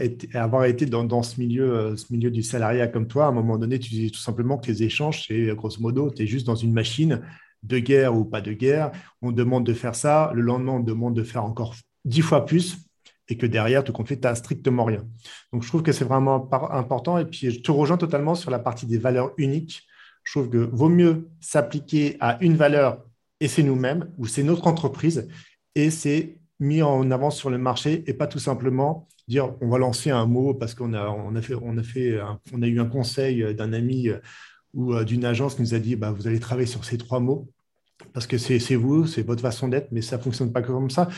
[0.00, 3.32] été, avoir été dans, ce, milieu, euh, ce milieu du salariat comme toi, à un
[3.32, 6.46] moment donné, tu dis tout simplement que les échanges, c'est grosso modo, tu es juste
[6.46, 7.22] dans une machine
[7.62, 8.92] de guerre ou pas de guerre.
[9.22, 12.78] On demande de faire ça, le lendemain, on demande de faire encore dix fois plus
[13.28, 15.04] et que derrière, tout compte fait, tu n'as strictement rien.
[15.52, 17.18] Donc, je trouve que c'est vraiment important.
[17.18, 19.82] Et puis, je te rejoins totalement sur la partie des valeurs uniques.
[20.24, 23.04] Je trouve que vaut mieux s'appliquer à une valeur
[23.40, 25.28] et c'est nous-mêmes ou c'est notre entreprise
[25.74, 29.78] et c'est mis en avant sur le marché et pas tout simplement dire on va
[29.78, 32.18] lancer un mot parce qu'on a, on a, fait, on a, fait,
[32.52, 34.18] on a eu un conseil d'un ami euh,
[34.74, 37.20] ou euh, d'une agence qui nous a dit bah, vous allez travailler sur ces trois
[37.20, 37.48] mots
[38.12, 41.08] parce que c'est vous, c'est votre façon d'être, mais ça ne fonctionne pas comme ça.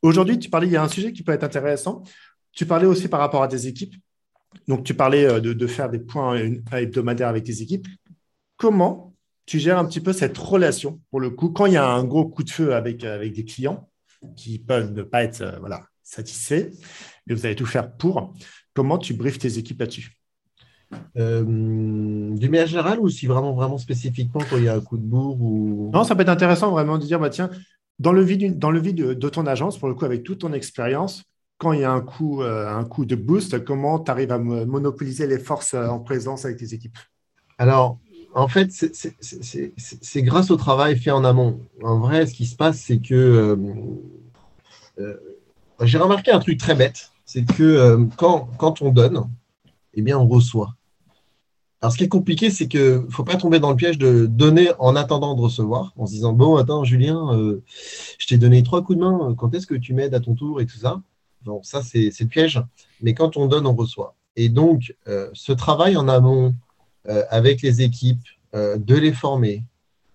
[0.00, 2.02] Aujourd'hui, tu parlais, il y a un sujet qui peut être intéressant.
[2.52, 3.94] Tu parlais aussi par rapport à tes équipes.
[4.66, 6.38] Donc, tu parlais euh, de, de faire des points
[6.72, 7.86] hebdomadaires avec tes équipes.
[8.56, 9.11] Comment
[9.46, 12.04] tu gères un petit peu cette relation, pour le coup, quand il y a un
[12.04, 13.88] gros coup de feu avec, avec des clients
[14.36, 16.70] qui peuvent ne pas être euh, voilà, satisfaits,
[17.26, 18.34] mais vous allez tout faire pour,
[18.74, 20.12] comment tu briefes tes équipes là-dessus?
[21.16, 24.98] Euh, du manière générale ou si vraiment, vraiment spécifiquement quand il y a un coup
[24.98, 25.90] de bourre ou...
[25.92, 27.50] Non, ça peut être intéressant vraiment de dire, bah, tiens,
[27.98, 30.52] dans le vide, dans le vide de, ton agence, pour le coup, avec toute ton
[30.52, 31.24] expérience,
[31.56, 34.38] quand il y a un coup, euh, un coup de boost, comment tu arrives à
[34.38, 36.98] monopoliser les forces en présence avec tes équipes?
[37.58, 37.98] Alors,
[38.34, 41.60] en fait, c'est grâce au travail fait en amont.
[41.82, 43.56] En vrai, ce qui se passe, c'est que euh,
[44.98, 45.16] euh,
[45.82, 49.28] j'ai remarqué un truc très bête, c'est que euh, quand, on donne,
[49.94, 50.74] eh bien, on reçoit.
[51.80, 54.26] Alors, ce qui est compliqué, c'est qu'il ne faut pas tomber dans le piège de
[54.26, 57.60] donner en attendant de recevoir, en se disant Bon, attends, Julien,
[58.18, 60.60] je t'ai donné trois coups de main, quand est-ce que tu m'aides à ton tour
[60.60, 61.02] et tout ça?
[61.44, 62.62] Bon, ça, c'est le piège.
[63.02, 64.14] Mais quand on donne, on reçoit.
[64.36, 64.94] Et donc,
[65.32, 66.54] ce travail en amont,
[67.06, 69.64] avec les équipes, euh, de les former,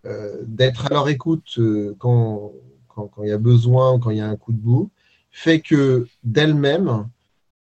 [0.05, 1.59] euh, d'être à leur écoute
[1.97, 2.51] quand,
[2.87, 4.91] quand, il y a besoin, quand il y a un coup de bout,
[5.31, 7.09] fait que d'elles-mêmes,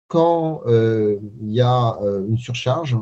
[0.08, 2.98] quand il y a une surcharge,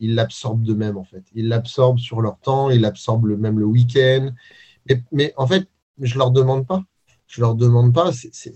[0.00, 1.22] ils l'absorbent d'eux-mêmes en fait.
[1.34, 4.32] Ils l'absorbent sur leur temps, ils l'absorbent même le week-end.
[5.12, 5.68] Mais, en fait,
[6.00, 6.82] je ne leur demande pas.
[7.28, 8.10] Je leur demande pas.
[8.12, 8.52] C'est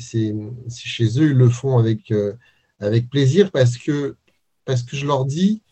[0.68, 2.12] chez eux, ils le font avec,
[2.80, 4.16] avec plaisir parce que,
[4.64, 5.62] parce que je leur dis,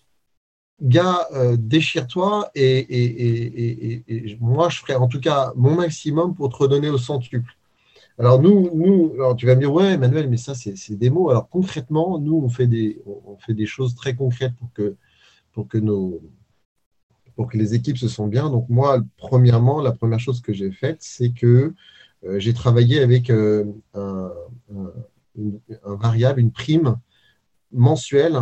[0.83, 4.03] gars, euh, déchire-toi et,
[4.41, 7.57] moi, je ferai en tout cas mon maximum pour te redonner au centuple.
[8.19, 11.31] Alors nous, nous alors tu vas me dire, ouais, Emmanuel, mais ça, c'est des mots.
[11.31, 14.97] Alors concrètement, nous, on fait des, on fait des choses très concrètes pour que,
[15.53, 16.21] pour que, nos,
[17.35, 18.51] pour que les équipes se sentent bien.
[18.51, 21.73] Donc moi, premièrement, la première chose que j'ai faite, c'est que
[22.25, 23.65] euh, j'ai travaillé avec euh,
[23.95, 24.31] un,
[25.85, 26.97] un, variable, une prime
[27.73, 28.39] mensuelle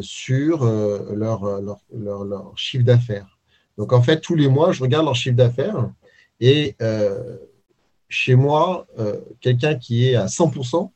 [0.00, 1.44] sur euh, euh, leur,
[1.92, 3.38] leur, leur, chiffre d'affaires.
[3.78, 5.90] Donc, en fait, tous les mois, je regarde leur chiffre d'affaires
[6.40, 6.76] et
[8.08, 8.86] chez moi,
[9.40, 10.90] quelqu'un qui est à 100%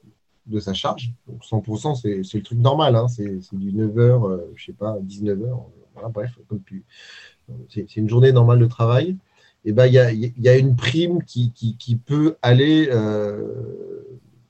[0.46, 4.72] de sa charge, donc 100%, c'est le truc normal, hein, c'est du 9h, je sais
[4.72, 5.62] pas, 19h,
[5.92, 6.38] voilà, bref,
[7.68, 9.16] c'est une journée normale de travail.
[9.64, 12.90] Et ben, il y, a, y, a, une prime qui, qui peut aller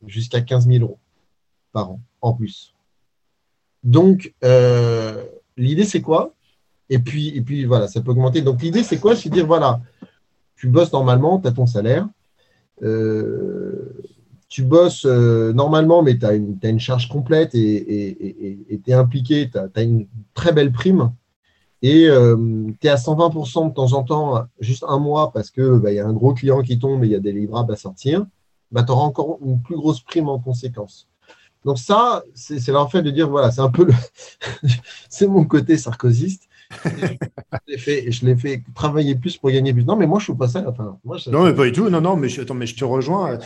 [0.06, 0.98] jusqu'à 15 000 euros
[1.72, 2.74] par an en plus.
[3.84, 5.24] Donc, euh,
[5.56, 6.34] l'idée, c'est quoi?
[6.88, 8.42] Et puis, et puis, voilà, ça peut augmenter.
[8.42, 9.16] Donc, l'idée, c'est quoi?
[9.16, 9.80] C'est dire, voilà,
[10.56, 12.08] tu bosses normalement, tu as ton salaire.
[12.82, 14.02] Euh,
[14.48, 19.58] tu bosses euh, normalement, mais tu as, une charge complète et tu es impliqué, tu
[19.58, 21.12] as, une très belle prime.
[21.82, 22.08] Et
[22.80, 26.00] tu es à 120% de temps en temps, juste un mois, parce qu'il bah, y
[26.00, 28.26] a un gros client qui tombe et il y a des livrables à sortir,
[28.72, 31.09] bah, tu auras encore une plus grosse prime en conséquence.
[31.64, 33.92] Donc ça, c'est leur fait de dire, voilà, c'est un peu le...
[35.10, 36.48] c'est mon côté sarkozyste.
[36.84, 39.84] je l'ai fait, travailler plus pour gagner plus.
[39.84, 40.64] Non, mais moi, je ne suis pas ça.
[40.66, 41.90] Enfin, moi, non, mais pas du tout.
[41.90, 43.38] Non, non, mais je, attends, mais je te rejoins.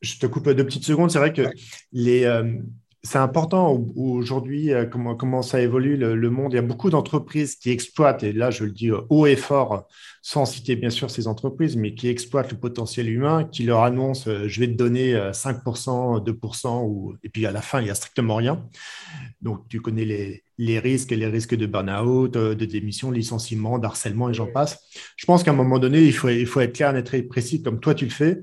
[0.00, 1.10] Je te coupe deux petites secondes.
[1.10, 1.42] C'est vrai que
[1.92, 2.58] les, euh,
[3.04, 6.52] c'est important aujourd'hui, euh, comment, comment ça évolue le, monde.
[6.52, 9.88] Il y a beaucoup d'entreprises qui exploitent, et là je le dis haut et fort,
[10.22, 14.30] sans citer bien sûr ces entreprises, mais qui exploitent le potentiel humain, qui leur annoncent
[14.30, 17.14] euh, je vais te donner 5%, 2%, ou...
[17.24, 18.64] et puis à la fin, il n'y a strictement rien.
[19.40, 24.34] Donc tu connais les, les risques, les risques de burn-out, de démission, licenciement, d'harcèlement et
[24.34, 24.78] j'en passe.
[25.16, 27.80] Je pense qu'à un moment donné, il faut, il faut être clair, être précis comme
[27.80, 28.42] toi tu le fais.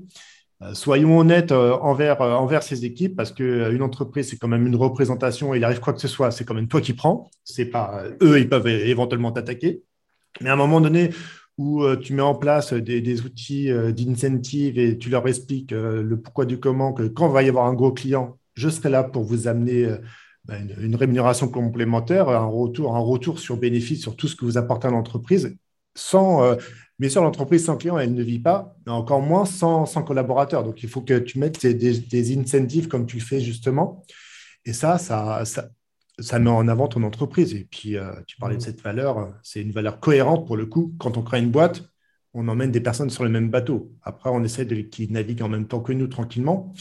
[0.62, 4.66] Euh, soyons honnêtes euh, envers, euh, envers ces équipes parce qu'une entreprise, c'est quand même
[4.66, 5.54] une représentation.
[5.54, 7.30] Il arrive quoi que ce soit, c'est quand même toi qui prends.
[7.44, 9.82] C'est pas eux, ils peuvent éventuellement t'attaquer.
[10.40, 11.10] Mais à un moment donné
[11.58, 16.58] où tu mets en place des, outils d'incentive et tu leur expliques le pourquoi du
[16.58, 19.86] comment, que quand va y avoir un gros client, je serai là pour vous amener
[20.46, 24.56] ben, une, rémunération complémentaire, un retour, un retour sur bénéfice sur tout ce que vous
[24.56, 25.54] apportez à l'entreprise
[25.94, 26.56] sans
[27.00, 30.64] Bien sûr, l'entreprise sans client, elle ne vit pas, mais encore moins sans, sans collaborateur.
[30.64, 34.04] Donc, il faut que tu mettes des, incentives comme tu le fais justement.
[34.66, 35.42] Et ça, ça,
[36.18, 37.54] ça, met en avant ton entreprise.
[37.54, 38.64] Et puis, euh, tu parlais de mmh.
[38.66, 40.92] cette valeur, c'est une valeur cohérente pour le coup.
[40.98, 41.84] Quand on crée une boîte,
[42.34, 43.90] on emmène des personnes sur le même bateau.
[44.02, 46.74] Après, on essaie de qu'ils naviguent en même temps que nous tranquillement.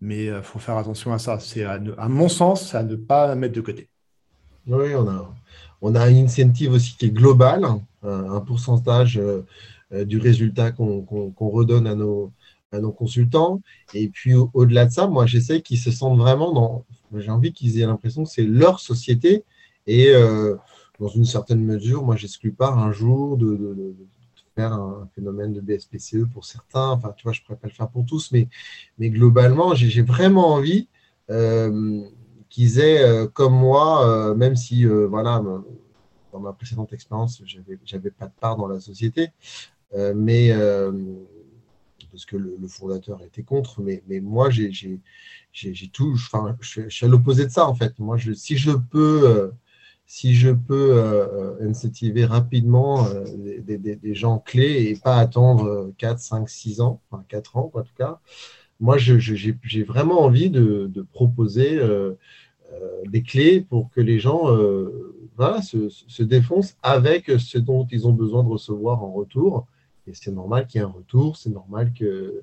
[0.00, 1.40] Mais il euh, faut faire attention à ça.
[1.40, 3.88] C'est, à, mon sens, à ne pas mettre de côté.
[4.68, 5.34] Oui, on a,
[5.82, 7.64] on a un incentive aussi qui est global,
[8.04, 9.42] un, pourcentage euh,
[9.92, 11.04] euh, du résultat qu'on
[11.38, 12.32] redonne à nos,
[12.96, 13.62] consultants.
[13.94, 16.84] Et puis au-delà de ça, moi j'essaie qu'ils se sentent vraiment dans.
[17.16, 19.44] J'ai envie qu'ils aient l'impression que c'est leur société.
[19.86, 20.56] Et euh,
[20.98, 23.94] dans une certaine mesure, moi j'exclus pas un jour de,
[24.56, 26.90] faire un phénomène de BSPCE pour certains.
[26.90, 28.48] Enfin, tu vois, je ne pourrais pas le faire pour tous, mais,
[28.98, 30.88] mais globalement, j'ai vraiment envie
[32.54, 35.42] qu'ils aient, euh, comme moi, euh, même si, euh, voilà,
[36.34, 37.58] dans ma précédente expérience, je
[37.92, 39.28] n'avais pas de part dans la société,
[40.14, 40.52] mais
[42.10, 45.00] parce que le, fondateur était contre, mais, moi, j'ai
[45.92, 47.98] tout, enfin, je, suis à l'opposé de ça, en fait.
[47.98, 49.52] Moi, si je peux
[50.06, 56.80] si je peux incentiver rapidement des, des, gens clés et pas attendre 4, 5, 6
[56.80, 58.20] ans, enfin 4 ans en tout cas,
[58.80, 62.14] moi j'ai vraiment envie de, proposer euh,
[63.06, 64.48] des clés pour que les gens
[65.40, 69.66] euh, se, défoncent avec ce dont ils ont besoin de recevoir en retour.
[70.06, 72.42] Et c'est normal qu'il y ait un retour, c'est normal que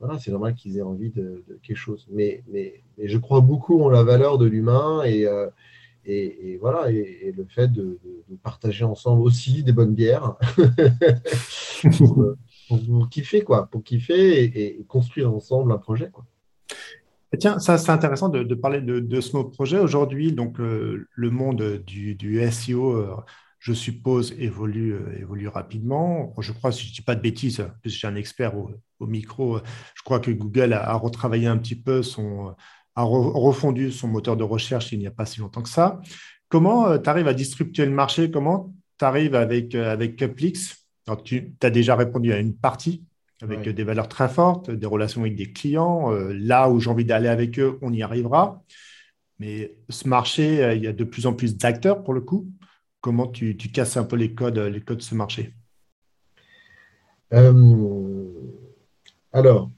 [0.00, 2.06] voilà, c'est normal qu'ils aient envie de, quelque chose.
[2.10, 5.48] Mais, mais, je crois beaucoup en la valeur de l'humain et, euh,
[6.06, 7.98] et, voilà, et, le fait de,
[8.42, 10.34] partager ensemble aussi des bonnes bières
[11.96, 12.34] pour,
[12.68, 16.10] pour, kiffer, quoi, pour kiffer et, construire ensemble un projet.
[17.38, 19.78] Tiens, ça c'est intéressant de, parler de, ce mot projet.
[19.78, 23.16] Aujourd'hui, donc euh, le monde du, SEO, euh,
[23.58, 26.34] je suppose, évolue, euh, évolue rapidement.
[26.38, 28.70] Je crois, si je ne dis pas de bêtises, puisque j'ai un expert au,
[29.06, 29.58] micro,
[29.94, 32.54] je crois que Google a, retravaillé un petit peu son,
[32.94, 36.00] a refondu son moteur de recherche il n'y a pas si longtemps que ça.
[36.48, 38.30] Comment tu arrives à disrupter le marché?
[38.30, 40.86] Comment tu arrives avec, avec Cuplix
[41.24, 43.04] Tu as déjà répondu à une partie
[43.44, 46.12] avec des valeurs très fortes, des relations avec des clients.
[46.12, 48.62] Euh, là où j'ai envie d'aller avec eux, on y arrivera.
[49.38, 52.48] Mais ce marché, euh, il y a de plus en plus d'acteurs pour le coup.
[53.00, 55.52] Comment tu, casses un peu les codes, les codes de ce marché?
[57.34, 58.24] Euh,
[59.32, 59.70] Alors,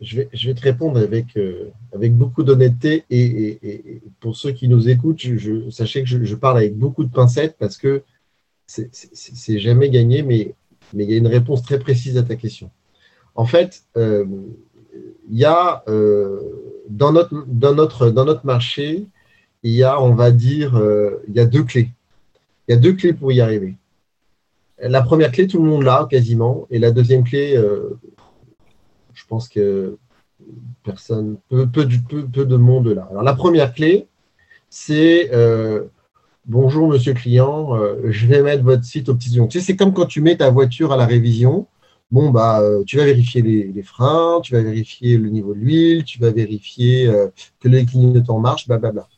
[0.00, 1.38] je vais, je vais, te répondre avec,
[1.94, 6.76] avec beaucoup d'honnêteté et, pour ceux qui nous écoutent, je, sachez que je, parle avec
[6.76, 8.02] beaucoup de pincettes parce que
[8.66, 10.54] c'est jamais gagné, mais,
[10.92, 12.70] mais il y a une réponse très précise à ta question
[13.36, 14.24] en fait, euh,
[15.30, 16.40] y a euh,
[16.88, 19.06] dans, notre, marché,
[19.62, 21.90] il y a, on va dire, euh, il y a deux clés.
[22.66, 23.74] Il y a deux clés pour y arriver.
[24.78, 26.66] La première clé, tout le monde l'a quasiment.
[26.70, 27.56] Et la deuxième clé,
[29.14, 29.96] je pense que
[30.82, 33.08] personne, peu, de monde là.
[33.10, 34.06] Alors, la première clé,
[34.68, 35.30] c'est
[36.44, 40.06] bonjour monsieur client, je vais mettre votre site au petit Tu sais, c'est comme quand
[40.06, 41.66] tu mets ta voiture à la révision
[42.10, 46.04] bon, bah, euh, tu vas vérifier les, freins, tu vas vérifier le niveau de l'huile,
[46.04, 47.28] tu vas vérifier euh,
[47.60, 49.08] que les clignotants marchent, blablabla.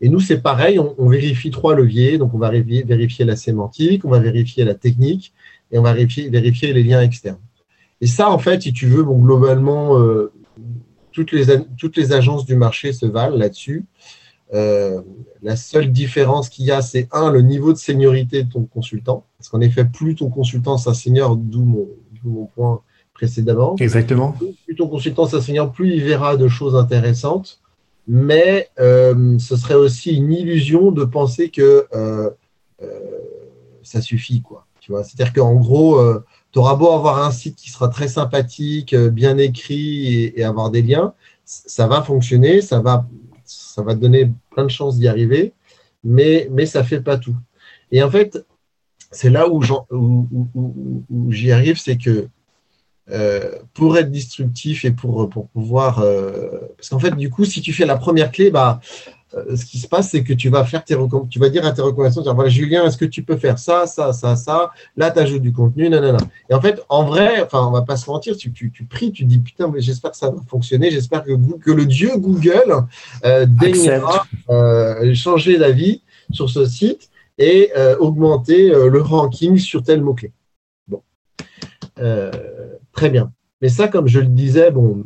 [0.00, 2.18] Et nous, c'est pareil, on, vérifie trois leviers.
[2.18, 5.32] Donc, on va vérifier, la sémantique, on va vérifier la technique
[5.70, 7.38] et on va vérifier, les liens externes.
[8.00, 10.32] Et ça, en fait, si tu veux, globalement, euh,
[11.12, 13.84] toutes, les, agences du marché se valent là-dessus.
[14.50, 19.24] la seule différence qu'il y a, c'est un, le niveau de seniorité de ton consultant.
[19.38, 21.88] Parce qu'en effet, plus ton consultant senior, d'où mon,
[22.24, 22.80] mon point
[23.14, 23.76] précédemment.
[23.78, 24.34] Exactement.
[24.64, 27.60] Plus ton consultant s'enseignant, plus il verra de choses intéressantes.
[28.08, 32.30] Mais euh, ce serait aussi une illusion de penser que euh,
[32.82, 32.88] euh,
[33.82, 34.42] ça suffit.
[34.42, 34.66] quoi.
[34.80, 35.04] Tu vois?
[35.04, 36.00] C'est-à-dire qu'en gros,
[36.50, 40.82] tu auras beau avoir un site qui sera très sympathique, bien écrit et, avoir des
[40.82, 41.14] liens,
[41.44, 43.06] ça va fonctionner, ça va,
[43.44, 45.52] ça va te donner plein de chances d'y arriver,
[46.02, 47.36] mais, mais ça ne fait pas tout.
[47.92, 48.44] Et en fait,
[49.12, 49.62] c'est là où,
[51.30, 52.28] j'y arrive, c'est que
[53.10, 55.98] euh, pour être destructif et pour, pour pouvoir.
[55.98, 58.80] Euh, parce qu'en fait, du coup, si tu fais la première clé, bah,
[59.34, 60.96] euh, ce qui se passe, c'est que tu vas faire tes
[61.28, 64.12] tu vas dire à tes recommandations, voilà, Julien, est-ce que tu peux faire ça, ça,
[64.12, 64.70] ça, ça?
[64.96, 66.18] Là, tu ajoutes du contenu, nanana.
[66.48, 69.10] Et en fait, en vrai, enfin, on va pas se mentir, tu, tu, tu pries,
[69.10, 72.86] tu dis, putain, mais j'espère que ça va fonctionner, j'espère que, que le dieu Google
[73.22, 74.26] daignera
[75.12, 77.10] changer d'avis sur ce site
[77.42, 80.32] et euh, augmenter le ranking sur tel mot-clé.
[80.88, 81.02] Bon.
[82.92, 83.32] très bien.
[83.60, 85.04] Mais ça, comme je le disais, bon,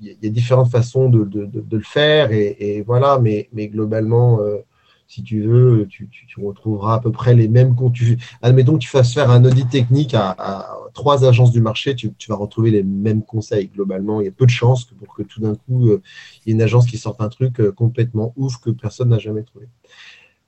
[0.00, 1.28] il y a différentes façons de,
[1.70, 4.58] le faire, et, voilà, mais, globalement, euh,
[5.06, 6.08] si tu veux, tu,
[6.42, 8.18] retrouveras à peu près les mêmes contenus.
[8.42, 12.36] Admettons que tu fasses faire un audit technique à, trois agences du marché, tu, vas
[12.36, 13.68] retrouver les mêmes conseils.
[13.68, 16.02] Globalement, il y a peu de chances pour que tout d'un coup, euh,
[16.44, 19.18] il y ait une agence qui sorte un truc euh, complètement ouf que personne n'a
[19.18, 19.66] jamais trouvé.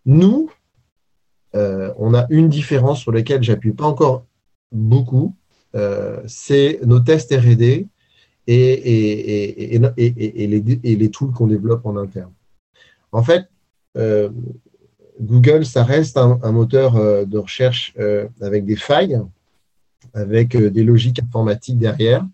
[0.07, 0.50] Nous,
[1.54, 4.24] on a une différence sur laquelle j'appuie pas encore
[4.72, 5.34] beaucoup,
[6.26, 7.86] c'est nos tests RD
[8.46, 12.32] et, les, et les tools qu'on développe en interne.
[13.12, 13.48] En fait,
[13.96, 14.28] euh,
[15.20, 19.18] Google, ça reste un, moteur euh, de recherche euh, avec des failles,
[20.12, 22.24] avec des logiques informatiques derrière.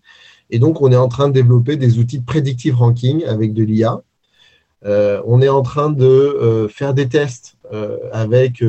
[0.49, 3.63] Et donc, on est en train de développer des outils de predictive ranking avec de
[3.63, 4.01] l'IA.
[4.83, 7.55] on est en train de faire des tests
[8.11, 8.63] avec,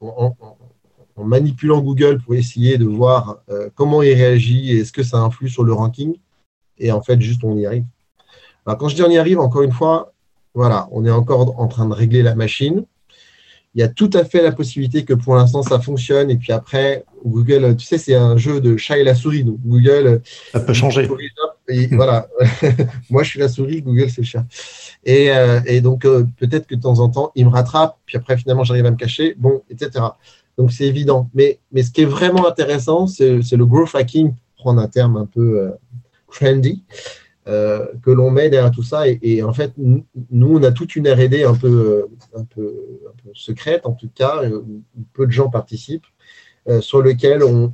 [0.00, 3.42] en, en, manipulant Google pour essayer de voir
[3.74, 6.14] comment il réagit et est-ce que ça influe sur le ranking
[6.78, 7.84] et en fait, juste on y arrive.
[8.66, 10.12] Alors, quand je dis on y arrive, encore une fois,
[10.54, 12.84] voilà, on est encore en train de régler la machine.
[13.74, 16.52] Il y a tout à fait la possibilité que pour l'instant ça fonctionne et puis
[16.52, 19.44] après Google, tu sais, c'est un jeu de chat et la souris.
[19.44, 20.22] Donc Google,
[20.52, 21.08] ça peut changer.
[21.68, 22.28] Et voilà,
[23.10, 24.44] moi je suis la souris, Google c'est le chat.
[25.04, 28.16] Et, euh, et donc euh, peut-être que de temps en temps il me rattrape, puis
[28.16, 30.04] après finalement j'arrive à me cacher, bon, etc.
[30.56, 31.28] Donc c'est évident.
[31.34, 35.16] Mais, mais ce qui est vraiment intéressant, c'est le growth hacking, pour prendre un terme
[35.18, 35.70] un peu euh,
[36.30, 36.82] trendy
[38.02, 39.04] que l'on met derrière tout ça.
[39.08, 40.04] Et, en fait, nous,
[40.58, 42.06] on a toute une R&D un peu,
[42.36, 42.74] un, peu,
[43.32, 44.82] secrète, en tout cas, où
[45.14, 46.04] peu de gens participent,
[46.80, 47.72] sur lequel on,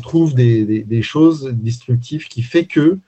[0.00, 2.98] trouve des, choses destructives qui fait que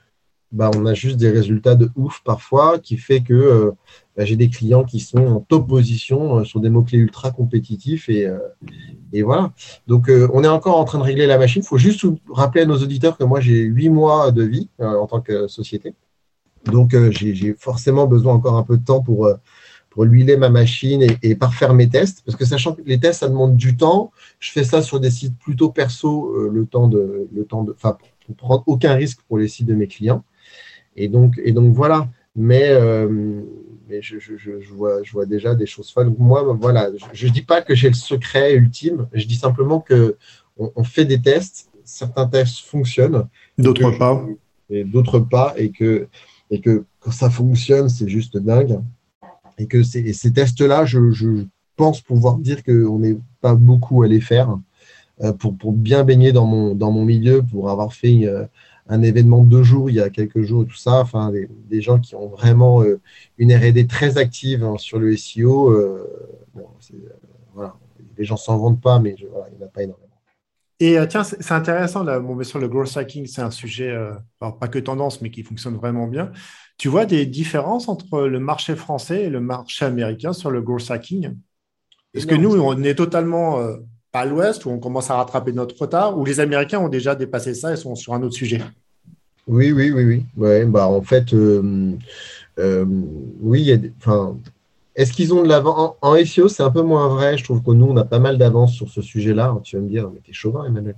[0.51, 3.71] bah, on a juste des résultats de ouf parfois, qui fait que euh,
[4.15, 8.07] bah, j'ai des clients qui sont en top position euh, sur des mots-clés ultra compétitifs.
[8.07, 8.39] Et, euh,
[9.23, 9.51] voilà.
[9.87, 11.61] Donc, on est encore en train de régler la machine.
[11.63, 15.07] Il faut juste rappeler à nos auditeurs que moi, j'ai huit mois de vie en
[15.07, 15.95] tant que société.
[16.65, 19.29] Donc, j'ai forcément besoin encore un peu de temps pour,
[19.97, 22.21] pour huiler ma machine et, et, parfaire mes tests.
[22.23, 25.09] Parce que sachant que les tests, ça demande du temps, je fais ça sur des
[25.09, 29.39] sites plutôt perso, le temps de, le temps de, enfin, pour prendre aucun risque pour
[29.39, 30.23] les sites de mes clients.
[30.97, 32.07] Et donc, et donc voilà.
[32.35, 33.41] Mais, euh,
[33.89, 36.13] mais je, je, je, vois, je vois déjà des choses folles.
[36.19, 39.07] Moi, voilà, je ne dis pas que j'ai le secret ultime.
[39.13, 40.15] Je dis simplement que
[40.59, 41.71] on, fait des tests.
[41.83, 43.27] Certains tests fonctionnent.
[43.57, 44.23] D'autres pas.
[44.69, 45.55] Et d'autres pas.
[45.57, 46.07] Et que,
[46.51, 48.79] et que quand ça fonctionne, c'est juste dingue.
[49.57, 51.45] Et que ces, tests-là, je,
[51.77, 54.57] pense pouvoir dire qu'on n'est pas beaucoup à les faire
[55.21, 58.45] euh, pour, bien baigner dans mon, milieu, pour avoir fait euh,
[58.87, 60.99] un événement de deux jours il y a quelques jours et tout ça.
[60.99, 62.99] Enfin, des, gens qui ont vraiment euh,
[63.37, 65.75] une R&D très active hein, sur le SEO.
[68.17, 70.03] Les gens s'en vendent pas, mais il n'y en a pas énormément.
[70.79, 73.95] Et tiens, c'est intéressant, là, bon, sur le growth hacking, c'est un sujet,
[74.39, 76.31] pas que tendance, mais qui fonctionne vraiment bien.
[76.77, 80.91] Tu vois des différences entre le marché français et le marché américain sur le growth
[80.91, 81.35] hacking?
[82.13, 83.59] Est-ce que nous, on est totalement
[84.17, 87.53] à l'ouest où on commence à rattraper notre retard, où les Américains ont déjà dépassé
[87.53, 88.61] ça et sont sur un autre sujet.
[89.47, 90.25] Oui, oui, oui, oui.
[90.35, 91.93] Ouais, bah, en fait, euh,
[92.59, 92.85] euh,
[93.39, 94.37] oui, enfin,
[94.97, 95.95] est-ce qu'ils ont de l'avance?
[96.01, 97.37] En, SEO, c'est un peu moins vrai.
[97.37, 99.55] Je trouve que nous, on a pas mal d'avance sur ce sujet-là.
[99.63, 100.95] Tu vas me dire, mais t'es chauvin, Emmanuel.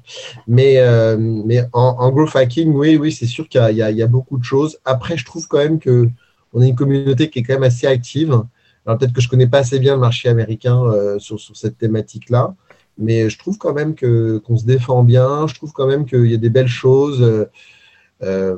[0.48, 4.44] Mais, euh, mais en, growth hacking, oui, oui, c'est sûr qu'il y, a beaucoup de
[4.44, 4.80] choses.
[4.86, 6.10] Après, je trouve quand même que
[6.54, 8.42] on a une communauté qui est quand même assez active.
[8.86, 10.82] Alors peut-être que je connais pas assez bien le marché américain
[11.20, 12.56] sur, sur, cette thématique-là
[13.00, 15.48] mais je trouve quand même qu'on se défend bien.
[15.48, 17.48] Je trouve quand même qu'il y a des belles choses.
[18.22, 18.58] Euh,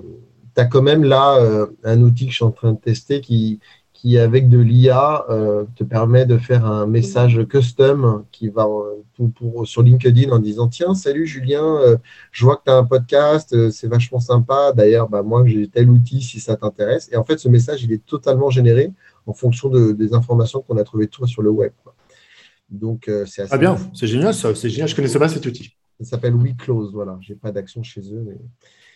[0.56, 3.22] tu as quand même là euh, un outil que je suis en train de tester
[3.22, 3.60] qui,
[4.02, 8.68] qui avec de l'IA, euh, te permet de faire un message custom qui va
[9.36, 11.78] pour, sur LinkedIn en disant Tiens, salut Julien,
[12.32, 14.74] je vois que tu as un podcast, c'est vachement sympa.
[14.76, 17.10] D'ailleurs, bah, moi, j'ai tel outil si ça t'intéresse.
[17.12, 18.92] Et en fait, ce message, il est totalement généré
[19.28, 21.72] en fonction de, des informations qu'on a trouvées toi sur le web.
[22.72, 23.54] Donc, euh, c'est assez.
[23.54, 24.88] Ah bien, c'est génial ça, c'est génial.
[24.88, 25.76] Je ne connaissais pas cet outil.
[26.00, 27.20] Ça s'appelle WeClose, voilà.
[27.22, 28.26] Je n'ai pas d'action chez eux.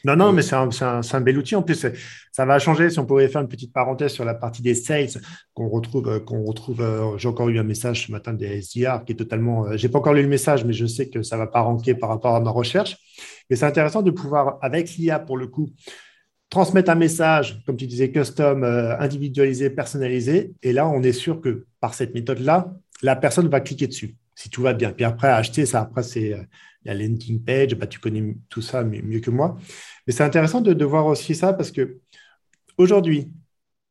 [0.05, 1.55] Non, non, mais c'est un, bel outil.
[1.55, 1.87] En plus,
[2.31, 2.91] ça va changer.
[2.91, 5.09] Si on pouvait faire une petite parenthèse sur la partie des sales
[5.55, 6.81] qu'on retrouve, euh, qu'on retrouve.
[6.81, 9.65] Euh, j'ai encore eu un message ce matin des SDR qui est totalement.
[9.65, 11.95] Euh, j'ai pas encore lu le message, mais je sais que ça va pas ranker
[11.95, 12.97] par rapport à ma recherche.
[13.49, 15.71] Mais c'est intéressant de pouvoir, avec l'IA pour le coup,
[16.51, 20.53] transmettre un message, comme tu disais, custom, individualisé, personnalisé.
[20.61, 24.49] Et là, on est sûr que par cette méthode-là, la personne va cliquer dessus si
[24.49, 24.91] tout va bien.
[24.91, 26.35] Puis après, acheter, ça, après, c'est
[26.83, 27.75] la landing page.
[27.75, 29.57] Bah, tu connais tout ça mieux que moi.
[30.07, 31.99] Mais c'est intéressant de, voir aussi ça parce que
[32.77, 33.31] aujourd'hui,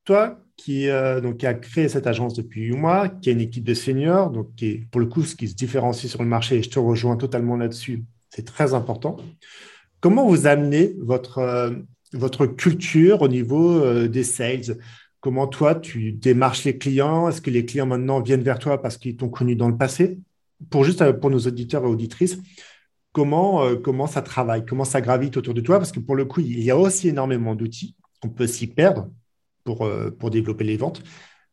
[0.05, 3.41] toi qui, euh, donc, qui a créé cette agence depuis huit mois, qui a une
[3.41, 6.29] équipe de seniors, donc qui est pour le coup ce qui se différencie sur le
[6.29, 9.17] marché, et je te rejoins totalement là-dessus, c'est très important.
[10.01, 11.71] Comment vous amenez votre, euh,
[12.13, 14.79] votre culture au niveau euh, des sales?
[15.21, 17.29] Comment toi, tu démarches les clients?
[17.29, 20.19] Est-ce que les clients maintenant viennent vers toi parce qu'ils t'ont connu dans le passé?
[20.71, 22.39] Pour juste pour nos auditeurs et auditrices,
[23.15, 26.27] comment, euh, comment ça travaille, comment ça gravite autour de toi, parce que pour le
[26.27, 27.97] coup, il y a aussi énormément d'outils.
[28.23, 29.09] On peut s'y perdre
[29.63, 31.03] pour, euh, pour développer les ventes.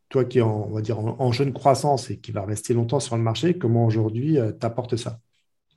[0.10, 3.00] Toi qui es en, on va dire, en, jeune croissance et qui va rester longtemps
[3.00, 5.20] sur le marché, comment aujourd'hui euh, tu apportes ça?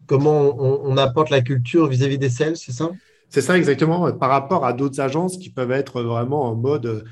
[0.07, 2.91] Comment on, apporte la culture vis-à-vis des sales, c'est ça?
[3.29, 7.05] C'est ça exactement, par rapport à d'autres agences qui peuvent être vraiment en mode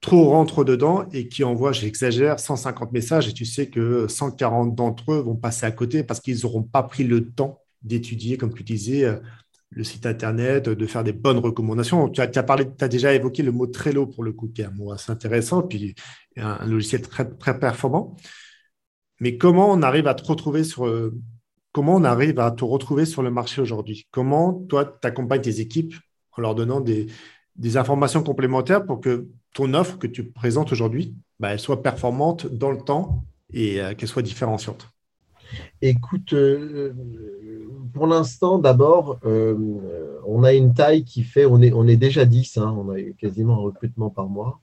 [0.00, 5.12] trop rentre dedans et qui envoient, j'exagère, 150 messages et tu sais que 140 d'entre
[5.12, 8.62] eux vont passer à côté parce qu'ils n'auront pas pris le temps d'étudier, comme tu
[8.62, 9.16] disais, euh,
[9.70, 12.08] le site internet, de faire des bonnes recommandations.
[12.08, 14.70] Tu as, parlé, tu déjà évoqué le mot Trello pour le coup, qui est un
[14.70, 15.94] mot assez intéressant, puis
[16.36, 18.16] un, logiciel très, très performant.
[19.20, 21.14] Mais comment on arrive à te retrouver sur euh,
[21.72, 24.06] comment on arrive à te retrouver sur le marché aujourd'hui?
[24.10, 25.94] Comment toi tu accompagnes tes équipes
[26.32, 27.08] en leur donnant des,
[27.58, 32.46] des, informations complémentaires pour que ton offre que tu présentes aujourd'hui, bah, elle soit performante
[32.46, 34.90] dans le temps et euh, qu'elle soit différenciante
[35.80, 36.34] Écoute,
[37.92, 39.56] pour l'instant, d'abord, euh,
[40.26, 42.98] on a une taille qui fait, on est, on est déjà 10, hein, on a
[42.98, 44.60] eu quasiment un recrutement par mois.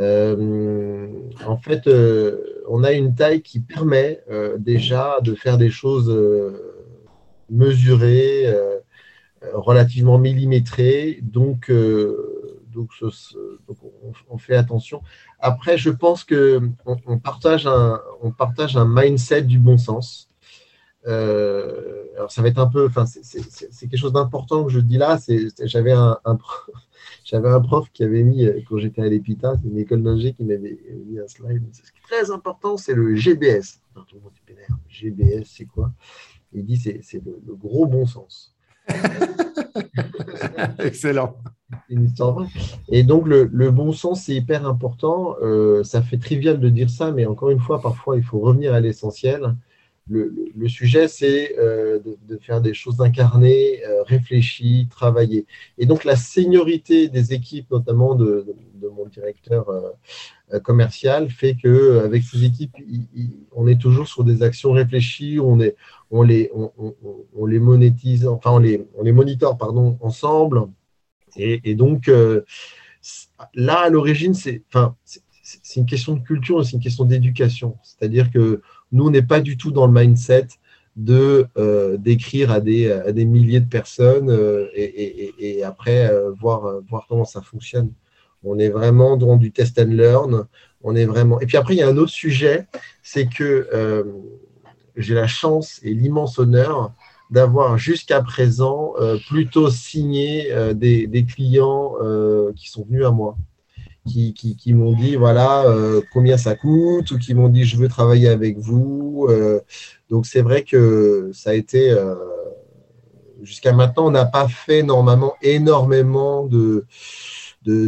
[0.00, 1.08] Euh,
[1.46, 4.22] en fait, euh, on a une taille qui permet
[4.58, 6.12] déjà de faire des choses
[7.50, 8.46] mesurées,
[9.54, 11.20] relativement millimétrées.
[11.22, 11.70] Donc,
[12.78, 12.90] donc,
[14.28, 15.02] on, fait attention.
[15.40, 16.74] Après, je pense qu'on
[17.06, 20.30] on partage, un, mindset du bon sens.
[21.06, 24.98] Euh, alors ça va être un peu, enfin c'est quelque chose d'important que je dis
[24.98, 25.18] là.
[25.64, 26.18] J'avais un,
[27.24, 30.44] j'avais un prof qui avait mis quand j'étais à l'EPITA, c'est une école d'ingé qui
[30.44, 31.64] m'avait mis un slide.
[31.72, 33.80] Ce qui est très important, c'est le GBS.
[34.88, 35.92] GBS, c'est quoi?
[36.52, 38.54] Il dit c'est le gros bon sens.
[40.78, 41.36] Excellent.
[42.88, 45.36] Et donc, le, bon sens, c'est hyper important.
[45.42, 48.74] Euh, ça fait trivial de dire ça, mais encore une fois, parfois, il faut revenir
[48.74, 49.54] à l'essentiel
[50.10, 55.46] le, sujet, c'est euh, de, faire des choses incarnées, euh, réfléchies, travaillées.
[55.76, 58.46] Et donc, la seniorité des équipes, notamment de,
[58.80, 59.70] mon directeur
[60.62, 62.74] commercial, fait qu'avec ces équipes,
[63.52, 65.58] on est toujours sur des actions réfléchies, on,
[66.10, 70.62] on, les, on, les monétise, enfin, on les, on les monitore pardon, ensemble.
[71.36, 72.10] Et, donc,
[73.54, 74.96] là, à l'origine, c'est enfin,
[75.76, 77.76] une question de culture, c'est une question d'éducation.
[77.82, 80.48] C'est-à-dire que nous, on n'est pas du tout dans le mindset
[80.96, 86.80] de euh, d'écrire à des, à des milliers de personnes euh, et, après euh, voir,
[86.88, 87.92] voir comment ça fonctionne.
[88.44, 90.46] On est vraiment dans du test and learn.
[90.82, 91.40] On est vraiment.
[91.40, 92.66] Et puis après, il y a un autre sujet,
[93.02, 94.04] c'est que
[94.96, 96.92] j'ai la chance et l'immense honneur
[97.30, 98.94] d'avoir jusqu'à présent
[99.28, 101.94] plutôt signé des, des, clients
[102.54, 103.36] qui sont venus à moi
[104.08, 108.28] qui, m'ont dit voilà euh, combien ça coûte ou qui m'ont dit je veux travailler
[108.28, 109.26] avec vous.
[109.28, 109.60] Euh.
[110.10, 112.14] donc c'est vrai que ça a été euh,
[113.42, 116.84] jusqu'à maintenant on n'a pas fait normalement énormément de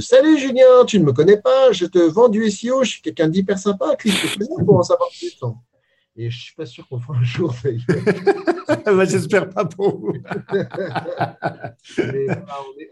[0.00, 3.28] salut Julien, tu ne me connais pas, je te vends du SEO, je suis quelqu'un
[3.28, 4.14] d'hyper sympa, clique
[4.64, 5.38] pour en savoir plus.
[6.20, 7.54] Et je ne suis pas sûr qu'on fera un jour.
[8.84, 10.12] bah, J'espère pas pour vous.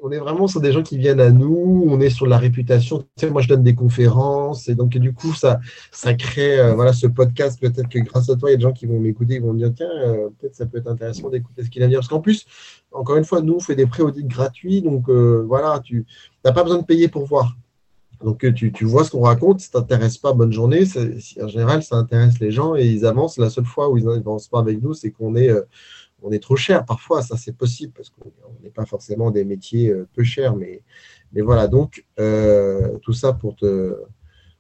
[0.03, 3.01] on, est, vraiment sur des gens qui viennent à nous, on est sur la réputation.
[3.01, 5.61] Tu sais, moi, je donne des conférences et donc, du coup, ça,
[5.93, 7.61] ça crée euh, voilà, ce podcast.
[7.61, 9.53] Peut-être que grâce à toi, il y a des gens qui vont m'écouter, ils vont
[9.53, 11.99] me dire tiens, euh, peut-être ça peut être intéressant d'écouter ce qu'il a à dire.
[11.99, 12.47] Parce qu'en plus,
[12.93, 14.81] encore une fois, nous, on fait des pré-audits gratuits.
[14.81, 16.07] Donc, euh, voilà, tu
[16.47, 17.59] n'as pas besoin de payer pour voir.
[18.23, 20.85] Donc euh, tu, vois ce qu'on raconte, si ça t'intéresse pas, bonne journée.
[21.41, 23.39] En général, ça intéresse les gens et ils avancent.
[23.39, 25.63] La seule fois où ils n'avancent pas avec nous, c'est qu'on est, euh,
[26.33, 26.85] est trop cher.
[26.85, 28.31] Parfois, ça c'est possible parce qu'on
[28.63, 30.57] n'est pas forcément des métiers euh, peu chers.
[30.57, 30.83] Mais,
[31.33, 32.05] mais voilà, donc
[33.03, 33.97] tout ça pour te,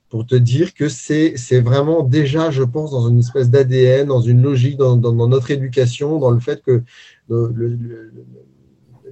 [0.08, 4.42] pour te dire que c'est vraiment déjà, je pense, dans une espèce d'ADN, dans une
[4.42, 6.82] logique, dans, notre éducation, dans le fait que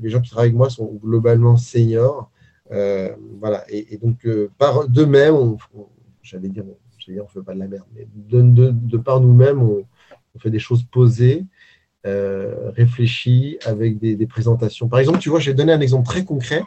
[0.01, 2.31] les gens qui travaillent avec moi sont globalement seniors.
[2.71, 3.65] Voilà.
[3.69, 4.27] Et, donc,
[4.59, 5.57] par d'eux-mêmes,
[6.23, 6.65] j'allais dire,
[7.09, 9.85] on ne fait pas de la merde, mais de, par nous-mêmes, on,
[10.39, 11.47] fait des choses posées,
[12.07, 14.87] euh, réfléchies, avec des, présentations.
[14.87, 16.63] Par exemple, tu vois, je vais donner un exemple très concret.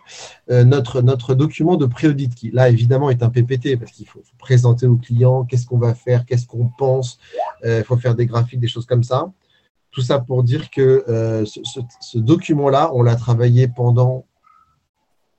[0.50, 4.24] Euh, notre, notre document de pré-audit, qui là, évidemment, est un PPT, parce qu'il faut,
[4.40, 7.20] présenter au client qu'est-ce qu'on va faire, qu'est-ce qu'on pense,
[7.64, 9.32] euh, il faut faire des graphiques, des choses comme ça.
[9.92, 11.04] Tout ça pour dire que
[11.46, 14.26] ce, document-là, on l'a travaillé pendant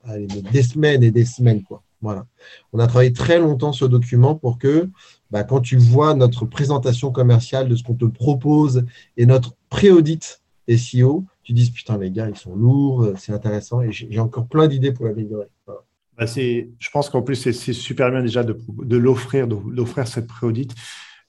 [0.05, 1.63] des semaines et des semaines.
[1.63, 1.83] Quoi.
[2.01, 2.25] Voilà.
[2.73, 4.89] On a travaillé très longtemps ce document pour que,
[5.29, 8.85] bah, quand tu vois notre présentation commerciale de ce qu'on te propose
[9.17, 13.91] et notre pré-audit SEO, tu dis putain les gars, ils sont lourds, c'est intéressant et
[13.91, 15.47] j'ai encore plein d'idées pour l'améliorer.
[16.17, 20.73] Bah, je pense qu'en plus, c'est super bien déjà de, l'offrir, d'offrir cette pré-audit.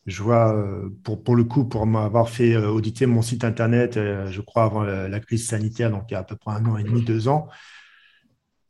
[0.07, 4.27] Je vois, euh, pour, le coup, pour m'avoir fait euh, auditer mon site internet, euh,
[4.31, 6.77] je crois, avant la, crise sanitaire, donc il y a à peu près un an
[6.77, 7.49] et demi, deux ans,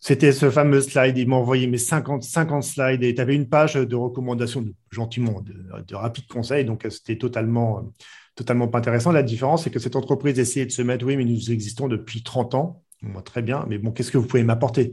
[0.03, 1.17] c'était ce fameux slide.
[1.17, 5.41] Il m'a envoyé mes 50, 50 slides et tu avais une page de recommandations, gentiment,
[5.41, 6.65] de, rapides conseils.
[6.65, 7.93] Donc, c'était totalement,
[8.35, 9.13] totalement pas intéressant.
[9.13, 12.25] La différence, c'est que cette entreprise essayait de se mettre, oui, mais nous existons depuis
[12.25, 12.83] 30 ans.
[13.25, 14.91] Très bien, mais bon, qu'est-ce que vous pouvez m'apporter?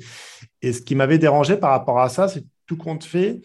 [0.62, 3.41] Et ce qui m'avait dérangé par rapport à ça, c'est tout compte fait,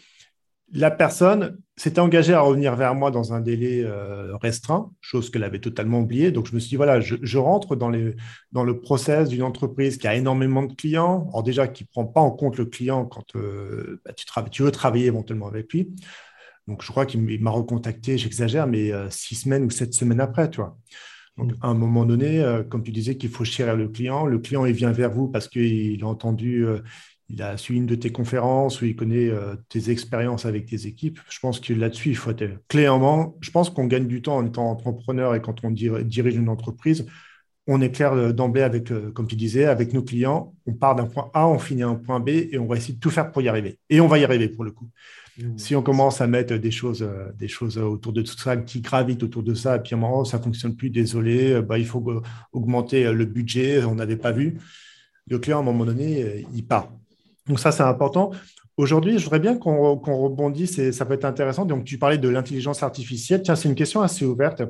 [0.75, 5.45] la personne s'était engagée à revenir vers moi dans un délai euh, restreint, chose qu'elle
[5.45, 6.33] avait totalement oubliée.
[6.33, 7.93] Donc, je me suis dit, voilà, je, rentre dans,
[8.53, 11.29] dans, le process d'une entreprise qui a énormément de clients.
[11.31, 14.63] Alors, déjà, qui ne prend pas en compte le client quand euh, bah, tu, tu,
[14.63, 15.95] veux travailler éventuellement avec lui.
[16.67, 20.51] Donc, je crois qu'il m'a recontacté, j'exagère, mais euh, six semaines ou sept semaines après,
[20.51, 20.77] tu vois.
[21.37, 21.57] Donc, mmh.
[21.63, 24.73] à un moment donné, comme tu disais qu'il faut chérir le client, le client, il
[24.73, 26.65] vient vers vous parce qu'il a entendu,
[27.31, 30.87] il a suivi une de tes conférences où il connaît euh, tes expériences avec tes
[30.87, 31.19] équipes.
[31.31, 33.37] Je pense que là-dessus, il faut être clairement.
[33.41, 37.07] Je pense qu'on gagne du temps en étant entrepreneur et quand on dirige une entreprise,
[37.67, 40.55] on est clair euh, d'emblée avec, euh, comme tu disais, avec nos clients.
[40.67, 42.95] On part d'un point A, on finit à un point B et on va essayer
[42.95, 43.79] de tout faire pour y arriver.
[43.89, 44.91] Et on va y arriver pour le coup.
[45.39, 45.57] Mmh.
[45.57, 47.09] Si on commence à mettre des choses,
[47.39, 50.01] des choses autour de tout ça, qui gravitent autour de ça, et puis à un
[50.01, 52.23] moment, ça ne fonctionne plus, désolé, bah, il faut
[52.53, 54.59] augmenter le budget, on n'avait pas vu.
[55.27, 56.93] Le client, à un moment donné, il part.
[57.47, 58.31] Donc ça, c'est important.
[58.77, 61.65] Aujourd'hui, je voudrais bien qu'on rebondisse et ça peut être intéressant.
[61.65, 63.43] Donc, tu parlais de l'intelligence artificielle.
[63.43, 64.63] Tiens, c'est une question assez ouverte.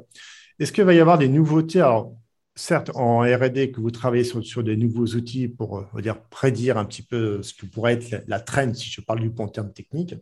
[0.58, 1.80] Est-ce qu'il va y avoir des nouveautés?
[1.80, 2.14] Alors,
[2.54, 6.84] certes, en R&D, que vous travaillez sur, des nouveaux outils pour euh, dire, prédire un
[6.84, 9.72] petit peu ce que pourrait être la, trend, si je parle du point en termes
[9.72, 10.14] techniques.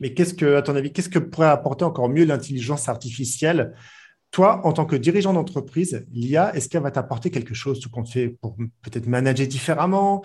[0.00, 3.74] Mais qu'est-ce que, à ton avis, qu'est-ce que pourrait apporter encore mieux l'intelligence artificielle?
[4.32, 8.08] Toi, en tant que dirigeant d'entreprise, l'IA, est-ce qu'elle va t'apporter quelque chose tout compte
[8.08, 10.22] fait pour peut-être manager différemment?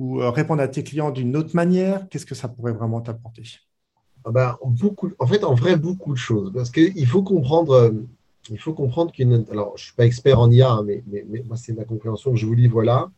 [0.00, 3.42] Ou euh, répondre à tes clients d'une autre manière Qu'est-ce que ça pourrait vraiment t'apporter?
[4.24, 6.52] Ben, beaucoup, En fait, en vrai, beaucoup de choses.
[6.54, 7.90] Parce qu'il faut comprendre, euh,
[8.50, 9.44] il faut comprendre qu'une.
[9.50, 12.30] Alors, je ne suis pas expert en IA, hein, mais, mais, moi, c'est ma compréhension
[12.30, 12.66] que je vous lis.
[12.66, 13.10] Voilà.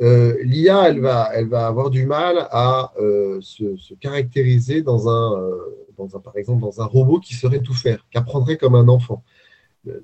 [0.00, 2.92] Euh, L'IA, elle va, elle va avoir du mal à
[3.40, 5.50] se, caractériser dans un,
[5.96, 8.88] dans un, par exemple, dans un robot qui saurait tout faire, qui apprendrait comme un
[8.88, 9.22] enfant.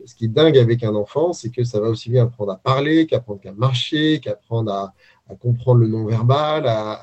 [0.04, 2.57] Ce qui est dingue avec un enfant, c'est que ça va aussi bien apprendre à
[2.57, 4.94] parler, qu'apprendre qu'à marcher, qu'apprendre à,
[5.29, 7.01] à comprendre le non-verbal, à,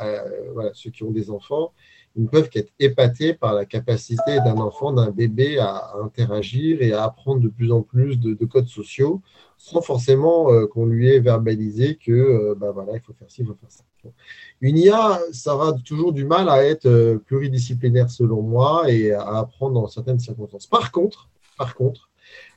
[0.73, 1.73] ceux qui ont des enfants,
[2.15, 6.93] ils ne peuvent qu'être épatés par la capacité d'un enfant, d'un bébé à, interagir et
[6.93, 9.21] à apprendre de plus en plus de, codes sociaux
[9.57, 13.41] sans forcément euh, qu'on lui ait verbalisé que euh, bah voilà, il faut faire ci,
[13.41, 13.83] il faut faire ça.
[14.59, 19.37] Une IA, ça aura toujours du mal à être euh, pluridisciplinaire selon moi et à
[19.37, 20.67] apprendre dans certaines circonstances.
[20.67, 22.09] Par contre, par contre,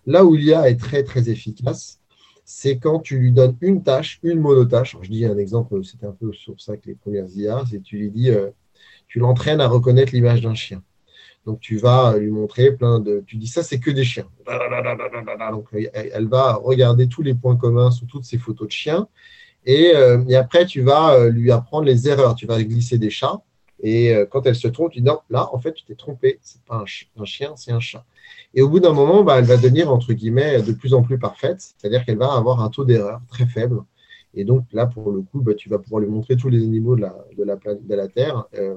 [0.05, 2.01] là où l'IA est très très efficace,
[2.47, 4.97] c'est quand tu lui donnes une tâche, une monotâche.
[5.03, 7.99] je dis un exemple, c'était un peu sur ça que les premières IA, c'est tu
[7.99, 8.51] lui dis, euh,
[9.09, 10.81] tu l'entraînes à reconnaître l'image d'un chien.
[11.45, 13.25] Donc tu vas lui montrer plein de.
[13.27, 14.29] Tu dis ça, c'est que des chiens.
[15.51, 19.09] Donc elle va regarder tous les points communs sur toutes ces photos de chiens.
[19.65, 22.37] Et, euh, et après, tu vas euh, lui apprendre les erreurs.
[22.37, 23.43] Tu vas glisser des chats.
[23.83, 26.39] Et quand elle se trompe, tu dis non, là, en fait, tu t'es trompé.
[26.43, 26.83] C'est pas
[27.17, 28.05] un chien, c'est un chat.
[28.55, 31.19] Et au bout d'un moment, bah, elle va devenir, entre guillemets, de plus en plus
[31.19, 33.83] parfaite, c'est-à-dire qu'elle va avoir un taux d'erreur très faible.
[34.39, 36.95] Et donc là, pour le coup, bah, tu vas pouvoir lui montrer tous les animaux
[36.95, 38.45] de la, de la, de la Terre.
[38.55, 38.77] Euh,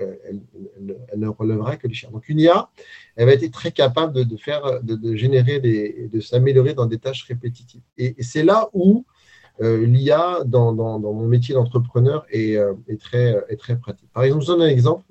[0.00, 2.10] euh, elle, ne relèvera que les chiens.
[2.10, 2.68] Donc une IA,
[3.14, 7.22] elle va être très capable de, faire, de, générer des, de s'améliorer dans des tâches
[7.24, 7.82] répétitives.
[7.96, 9.12] Et, c'est là où euh,
[9.60, 12.56] l'IA, dans, mon métier d'entrepreneur, est,
[12.88, 14.08] est, très, est très pratique.
[14.12, 15.04] Par exemple, je donne un exemple.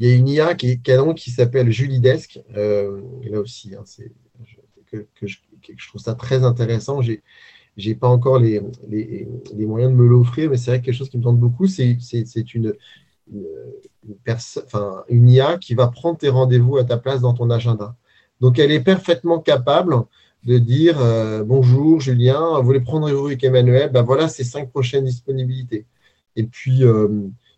[0.00, 2.40] Il y a une IA qui s'appelle Julidesque.
[2.56, 3.84] Euh, là aussi, hein,
[4.90, 5.36] que, je,
[5.88, 7.02] trouve ça très intéressant.
[7.02, 7.22] J'ai
[7.76, 8.62] n'ai pas encore les,
[9.52, 11.98] moyens de me l'offrir, mais c'est vrai que quelque chose qui me tente beaucoup, c'est,
[12.54, 12.74] une,
[15.08, 17.94] une IA qui va prendre tes rendez-vous à ta place dans ton agenda.
[18.40, 19.94] Donc, elle est parfaitement capable
[20.44, 20.96] de dire
[21.44, 25.86] bonjour Julien, vous voulez prendre rendez-vous avec Emmanuel, ben voilà ces cinq prochaines disponibilités.
[26.36, 26.82] Et puis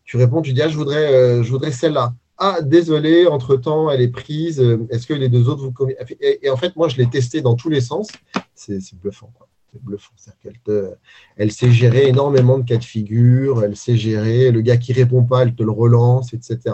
[0.05, 2.15] tu réponds, tu dis ah, je voudrais, je voudrais celle-là.
[2.39, 4.61] Ah, désolé, entre-temps, elle est prise.
[4.91, 5.89] Est-ce que les deux autres vous
[6.21, 8.09] et, et, en fait, moi, je l'ai testé dans tous les sens.
[8.55, 9.33] C'est bluffant.
[9.37, 10.13] C'est bluffant.
[10.45, 10.97] Elle,
[11.37, 13.65] elle sait gérer énormément de cas de figure.
[13.65, 16.73] Elle sait gérer le gars qui répond pas, elle te le relance, etc.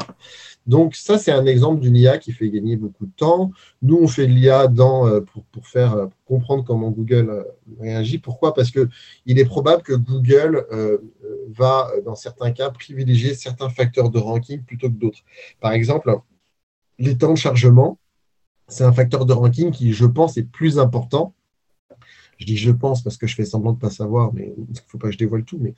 [0.69, 3.53] Donc, ça, c'est un exemple d'une IA qui fait gagner beaucoup de temps.
[3.81, 5.21] Nous, on fait de l'IA euh,
[5.53, 7.43] pour, faire euh, comprendre comment Google euh,
[7.81, 8.19] réagit.
[8.19, 8.53] Pourquoi?
[8.53, 10.67] Parce qu'il est probable que Google
[11.49, 15.21] va, dans certains cas, privilégier certains facteurs de ranking plutôt que d'autres.
[15.59, 16.15] Par exemple,
[16.99, 17.99] les temps de chargement,
[18.69, 21.35] c'est un facteur de ranking qui, je pense, est plus important
[22.39, 24.63] je dis je pense parce que je fais semblant de ne pas savoir, mais il
[24.63, 25.61] ne faut pas que je dévoile tout.
[25.61, 25.75] Mais,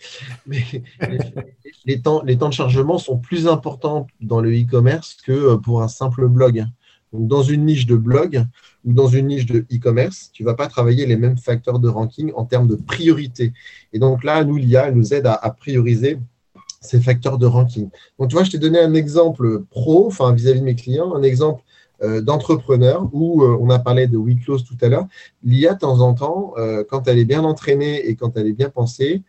[1.86, 5.88] les, temps, les temps de chargement sont plus importants dans le e-commerce que pour un
[5.88, 6.64] simple blog.
[7.12, 8.44] Donc, dans une niche de blog
[8.84, 11.88] ou dans une niche de e-commerce, tu ne vas pas travailler les mêmes facteurs de
[11.88, 13.52] ranking en termes de priorité.
[13.92, 16.18] Et donc là, nous, l'IA nous aide à, à prioriser
[16.80, 17.90] ces facteurs de ranking.
[18.18, 21.22] Donc, tu vois, je t'ai donné un exemple pro, enfin, vis-à-vis de mes clients, un
[21.22, 21.69] exemple euh,
[22.22, 25.06] d'entrepreneurs où euh, on a parlé de week close tout à l'heure.
[25.42, 28.54] L'IA, de temps en temps, euh, quand elle est bien entraînée et quand elle est
[28.54, 29.22] bien pensée,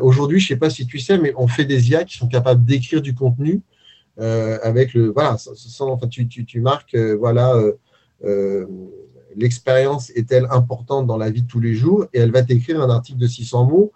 [0.00, 2.28] aujourd'hui, je ne sais pas si tu sais, mais on fait des IA qui sont
[2.28, 3.60] capables d'écrire du contenu
[4.16, 5.10] avec le.
[5.10, 7.54] Voilà, enfin, tu, tu, tu marques, voilà.
[9.36, 12.88] L'expérience est-elle importante dans la vie de tous les jours et elle va t'écrire un
[12.88, 13.92] article de 600 mots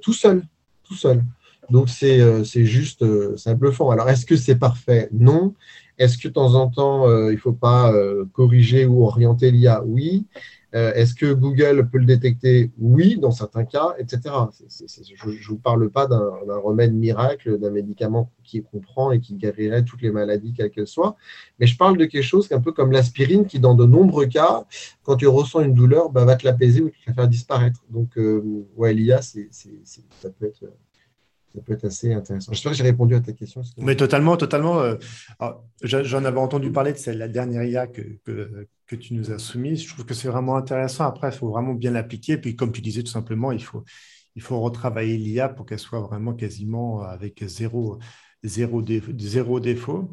[0.00, 0.44] tout seul,
[0.84, 1.24] tout seul.
[1.70, 3.04] Donc c'est juste,
[3.36, 3.90] c'est bluffant.
[3.90, 5.08] Alors est-ce que c'est parfait?
[5.10, 5.54] Non.
[6.00, 9.50] Est-ce que de temps en temps, euh, il ne faut pas euh, corriger ou orienter
[9.50, 10.26] l'IA Oui.
[10.74, 12.70] Euh, est-ce que Google peut le détecter?
[12.78, 14.20] Oui, dans certains cas, etc.
[14.66, 16.30] je ne vous parle pas d'un
[16.64, 21.16] remède miracle, d'un médicament qui comprend et qui guérirait toutes les maladies, quelles qu'elles soient,
[21.58, 24.64] mais je parle de quelque chose un peu comme l'aspirine qui, dans de nombreux cas,
[25.02, 27.80] quand tu ressens une douleur, bah, va te l'apaiser ou te la faire disparaître.
[27.90, 28.18] Donc,
[28.76, 30.64] ouais, l'IA, ça peut être
[31.54, 32.52] ça peut être assez intéressant.
[32.52, 33.62] J'espère que j'ai répondu à ta question.
[33.78, 34.80] Mais totalement, totalement.
[34.80, 34.96] Euh,
[35.82, 39.82] j'en avais entendu parler de celle, la dernière IA que, que, tu nous as soumise.
[39.82, 41.06] Je trouve que c'est vraiment intéressant.
[41.06, 42.36] Après, il faut vraiment bien l'appliquer.
[42.36, 43.84] Puis, comme tu disais, tout simplement, il faut,
[44.36, 47.98] il faut retravailler l'IA pour qu'elle soit vraiment quasiment avec zéro,
[48.42, 48.82] zéro,
[49.18, 50.10] zéro défaut.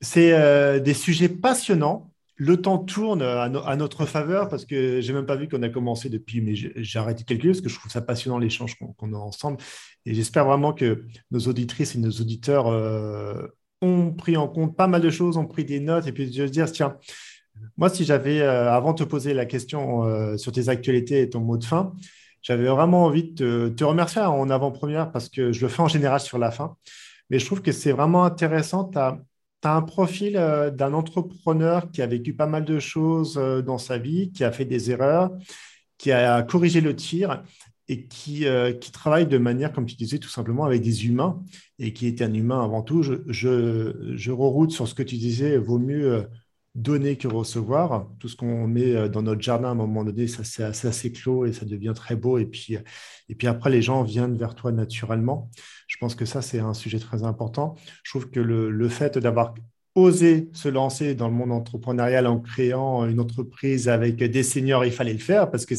[0.00, 2.09] C'est euh, des sujets passionnants
[2.40, 6.08] le temps tourne à, notre faveur parce que j'ai même pas vu qu'on a commencé
[6.08, 9.58] depuis, mais j'ai arrêté quelques parce que je trouve ça passionnant l'échange qu'on a ensemble.
[10.06, 13.46] Et j'espère vraiment que nos auditrices et nos auditeurs euh,
[13.82, 16.44] ont pris en compte pas mal de choses, ont pris des notes et puis je
[16.44, 16.96] veux dire, tiens,
[17.76, 21.28] moi, si j'avais, euh, avant de te poser la question euh, sur tes actualités et
[21.28, 21.92] ton mot de fin,
[22.40, 26.20] j'avais vraiment envie de te, remercier en avant-première parce que je le fais en général
[26.20, 26.76] sur la fin.
[27.28, 28.84] Mais je trouve que c'est vraiment intéressant.
[28.84, 28.98] Tu
[29.62, 33.62] tu as un profil euh, d'un entrepreneur qui a vécu pas mal de choses euh,
[33.62, 35.30] dans sa vie, qui a fait des erreurs,
[35.98, 37.42] qui a corrigé le tir
[37.88, 41.42] et qui, euh, qui travaille de manière, comme tu disais, tout simplement avec des humains
[41.78, 43.02] et qui est un humain avant tout.
[43.02, 46.26] Je, je, je reroute sur ce que tu disais, vaut mieux
[46.74, 48.08] donner que recevoir.
[48.18, 51.64] Tout ce qu'on met dans notre jardin, à un moment donné, ça c'est et ça
[51.64, 52.38] devient très beau.
[52.38, 52.76] Et puis,
[53.28, 55.50] et puis après, les gens viennent vers toi naturellement.
[55.86, 57.74] Je pense que ça, c'est un sujet très important.
[58.04, 59.54] Je trouve que le, fait d'avoir
[59.94, 64.92] osé se lancer dans le monde entrepreneurial en créant une entreprise avec des seniors, il
[64.92, 65.74] fallait le faire parce que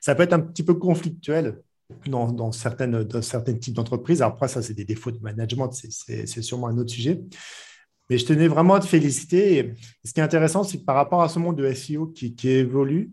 [0.00, 1.60] ça peut être un petit peu conflictuel
[2.06, 4.22] dans, dans certaines, dans certains types d'entreprises.
[4.22, 7.20] Après, ça, c'est des défauts de management, c'est, sûrement un autre sujet.
[8.10, 9.74] Mais je tenais vraiment à te féliciter.
[10.04, 12.50] Ce qui est intéressant, c'est que par rapport à ce monde de SEO qui, qui
[12.50, 13.10] évolue,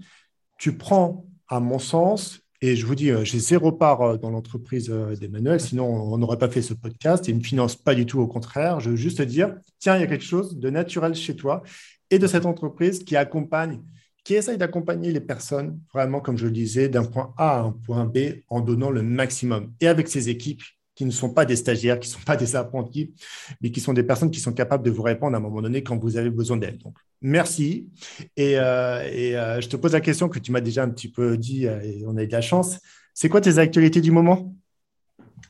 [0.58, 4.30] tu prends, à mon sens, et je vous dis, euh, j'ai zéro part euh, dans
[4.30, 7.28] l'entreprise euh, d'Emmanuel, sinon on n'aurait pas fait ce podcast.
[7.28, 8.80] Il ne me finance pas du tout, au contraire.
[8.80, 11.64] Je veux juste te dire, tiens, il y a quelque chose de naturel chez toi
[12.12, 13.82] et de cette entreprise qui accompagne,
[14.24, 17.72] qui essaye d'accompagner les personnes, vraiment, comme je le disais, d'un point A à un
[17.72, 19.74] point B en donnant le maximum.
[19.82, 20.62] Et avec ses équipes
[20.96, 23.14] qui ne sont pas des stagiaires, qui ne sont pas des apprentis,
[23.62, 25.84] mais qui sont des personnes qui sont capables de vous répondre à un moment donné
[25.84, 26.78] quand vous avez besoin d'elles.
[26.80, 27.88] Donc, merci.
[28.36, 31.38] Et, euh, euh, je te pose la question que tu m'as déjà un petit peu
[31.38, 32.80] dit, euh, et on a eu de la chance.
[33.14, 34.54] C'est quoi tes actualités du moment?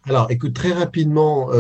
[0.06, 1.52] Alors, écoute, très rapidement,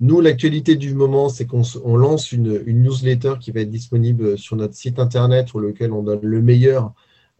[0.00, 4.56] nous, l'actualité du moment, c'est qu'on lance une, une, newsletter qui va être disponible sur
[4.56, 6.92] notre site internet, sur lequel on donne le meilleur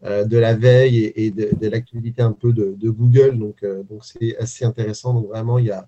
[0.03, 3.37] de la veille et, de, l'actualité un peu de, Google.
[3.37, 5.13] Donc, euh, donc c'est assez intéressant.
[5.13, 5.87] Donc, vraiment, il y a.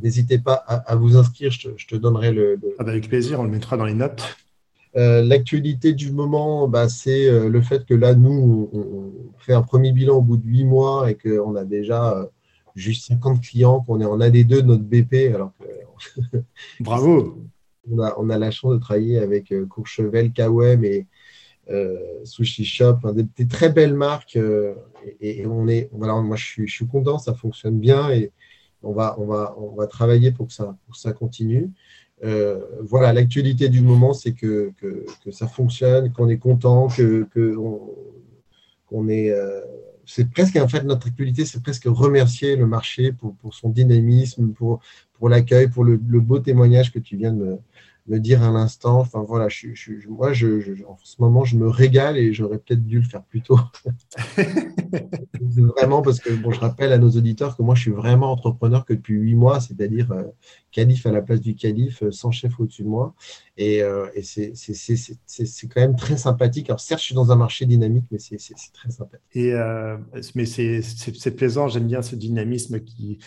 [0.00, 3.50] N'hésitez pas à, vous inscrire, je te, donnerai le, ah bah, avec plaisir, on le
[3.50, 4.22] mettra dans les notes.
[4.94, 9.90] Euh, l'actualité du moment, bah, c'est le fait que là, nous, on, fait un premier
[9.90, 12.28] bilan au bout de huit mois et qu'on a déjà
[12.76, 15.34] juste 50 clients, qu'on est en AD2 de notre BP.
[15.34, 15.50] Alors
[16.80, 17.42] Bravo
[17.90, 21.08] on a, on a, la chance de travailler avec Courchevel, KOM et,
[22.24, 24.38] Sushi Shop, des, très belles marques.
[25.20, 28.30] et, on est, voilà, moi, je suis, je suis content, ça fonctionne bien et
[28.82, 31.70] on va, on va, on va travailler pour que ça, pour que ça continue.
[32.24, 37.26] Euh, voilà, l'actualité du moment, c'est que, que, ça fonctionne, qu'on est content, que,
[38.86, 39.30] qu'on est.
[39.30, 39.60] Euh,
[40.04, 44.52] c'est presque en fait notre actualité, c'est presque remercier le marché pour, pour son dynamisme,
[44.52, 44.80] pour,
[45.14, 47.58] pour l'accueil, pour le, le, beau témoignage que tu viens de me,
[48.06, 49.00] me dire à l'instant.
[49.00, 49.68] Enfin voilà, je,
[50.08, 53.42] moi, je, en ce moment, je me régale et j'aurais peut-être dû le faire plus
[53.42, 53.58] tôt.
[55.40, 58.84] vraiment parce que bon, je rappelle à nos auditeurs que moi, je suis vraiment entrepreneur
[58.84, 60.24] que depuis huit mois, c'est-à-dire euh,
[60.70, 63.14] calife à la place du calife, euh, sans chef au-dessus de moi.
[63.56, 66.70] Et, euh, et c'est quand même très sympathique.
[66.70, 68.36] Alors certes, je suis dans un marché dynamique, mais c'est
[68.72, 69.24] très sympathique.
[69.34, 69.54] Et,
[70.34, 73.18] mais c'est plaisant, j'aime bien ce dynamisme qui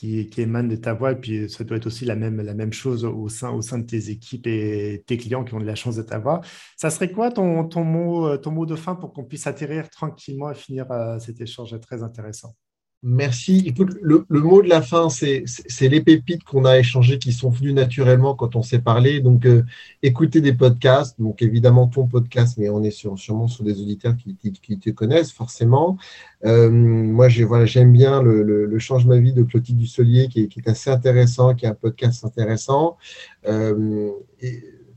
[0.00, 1.12] qui, émane de ta voix.
[1.12, 3.78] Et puis, ça doit être aussi la même, la même chose au sein, au sein
[3.78, 6.40] de tes équipes et tes clients qui ont de la chance de t'avoir.
[6.76, 10.50] Ça serait quoi ton, ton, mot, ton mot de fin pour qu'on puisse atterrir tranquillement
[10.50, 12.54] et finir euh, cet échange très intéressant?
[13.02, 13.62] Merci.
[13.64, 15.44] Écoute, le, mot de la fin, c'est
[15.80, 19.20] les pépites qu'on a échangées qui sont venues naturellement quand on s'est parlé.
[19.20, 19.62] Donc, euh,
[20.02, 24.78] écouter des podcasts, donc évidemment ton podcast, mais on est sûrement sur des auditeurs qui,
[24.78, 25.96] te connaissent forcément.
[26.44, 30.48] Euh, moi, voilà, j'aime bien le, le, Change ma vie de Clotilde Dussolier qui est,
[30.48, 32.98] qui est assez intéressant, qui est un podcast intéressant.
[33.46, 34.10] Euh,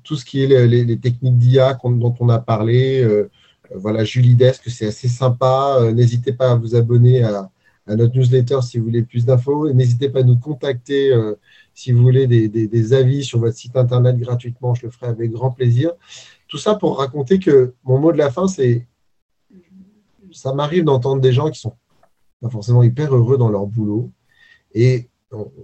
[0.03, 3.07] tout ce qui est les, techniques d'IA dont on a parlé.
[3.73, 5.79] voilà, Julie Desque, c'est assez sympa.
[5.93, 7.49] N'hésitez pas à vous abonner à
[7.87, 9.71] à notre newsletter si vous voulez plus d'infos.
[9.73, 11.35] N'hésitez pas à nous contacter euh,
[11.73, 14.73] si vous voulez des, avis sur votre site internet gratuitement.
[14.73, 15.91] Je le ferai avec grand plaisir.
[16.47, 18.87] Tout ça pour raconter que mon mot de la fin, c'est
[20.31, 21.75] ça m'arrive d'entendre des gens qui sont
[22.41, 24.11] pas forcément hyper heureux dans leur boulot
[24.73, 25.09] et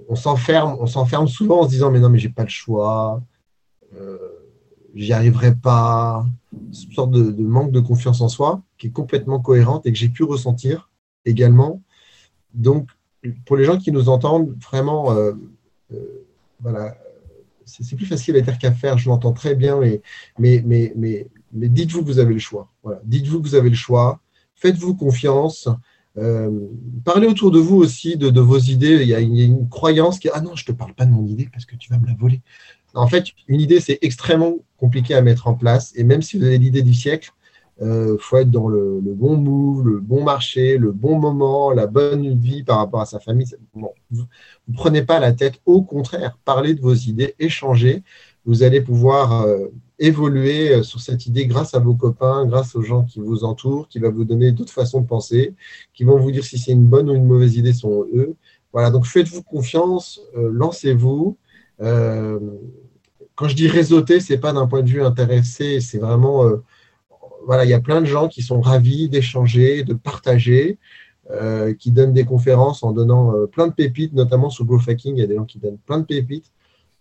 [0.07, 3.21] on, s'enferme, souvent en se disant mais non mais j'ai pas le choix,
[3.95, 4.17] euh,
[4.95, 9.85] j'y arriverai pas, une sorte de manque de confiance en soi qui est complètement cohérente
[9.85, 10.89] et que j'ai pu ressentir
[11.25, 11.81] également
[12.53, 12.87] donc,
[13.45, 15.33] pour les gens qui nous entendent, vraiment, euh,
[15.93, 16.89] euh,
[17.65, 20.01] c'est plus facile à dire qu'à faire, je l'entends très bien, mais,
[20.37, 22.71] mais, mais, dites-vous que vous avez le choix.
[22.83, 23.01] Voilà.
[23.05, 24.19] Dites-vous que vous avez le choix,
[24.55, 25.69] faites-vous confiance.
[26.17, 26.67] Euh,
[27.05, 28.99] parlez autour de vous aussi de, vos idées.
[29.01, 31.11] Il y, a une, croyance qui est Ah non, je ne te parle pas de
[31.11, 32.41] mon idée parce que tu vas me la voler.
[32.95, 35.93] En fait, une idée, c'est extrêmement compliqué à mettre en place.
[35.95, 37.38] Et même si vous avez l'idée du siècle, il
[37.81, 42.37] euh, faut être dans le, bon move, le bon marché, le bon moment, la bonne
[42.37, 43.47] vie par rapport à sa famille.
[43.73, 43.93] vous
[44.67, 48.03] ne prenez pas la tête, au contraire, parlez de vos idées, échangez.
[48.45, 49.67] Vous allez pouvoir euh,
[49.97, 53.87] évoluer euh, sur cette idée grâce à vos copains, grâce aux gens qui vous entourent,
[53.87, 55.53] qui vont vous donner d'autres façons de penser,
[55.93, 58.35] qui vont vous dire si c'est une bonne ou une mauvaise idée sont eux.
[58.73, 61.37] Voilà, donc faites-vous confiance, lancez-vous.
[61.79, 66.43] quand je dis réseauter, ce n'est pas d'un point de vue intéressé, c'est vraiment
[67.45, 70.77] voilà, il y a plein de gens qui sont ravis d'échanger, de partager,
[71.31, 75.15] euh, qui donnent des conférences en donnant euh, plein de pépites, notamment sur Growth Hacking,
[75.15, 76.51] il y a des gens qui donnent plein de pépites.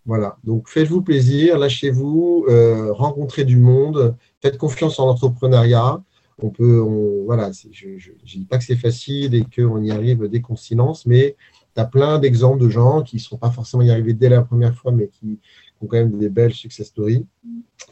[0.04, 6.02] Voilà, donc faites-vous plaisir, lâchez-vous, euh, rencontrez du monde, faites confiance en l'entrepreneuriat.
[6.42, 6.78] On peut,
[7.24, 10.74] voilà, je ne dis pas que c'est facile et qu'on y arrive dès qu'on s'y
[10.74, 11.36] lance, mais
[11.74, 14.42] tu as plein d'exemples de gens qui ne sont pas forcément y arrivés dès la
[14.42, 15.40] première fois, mais qui,
[15.80, 17.26] ont quand même des belles success stories.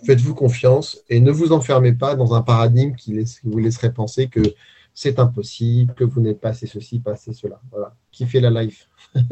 [0.04, 4.40] Faites-vous confiance et ne vous enfermez pas dans un paradigme qui, vous laisserait penser que
[4.94, 7.60] c'est impossible, que vous n'êtes pas assez ceci, pas assez cela.
[7.70, 7.94] Voilà.
[8.12, 8.88] Kiffez la life.
[9.14, 9.24] je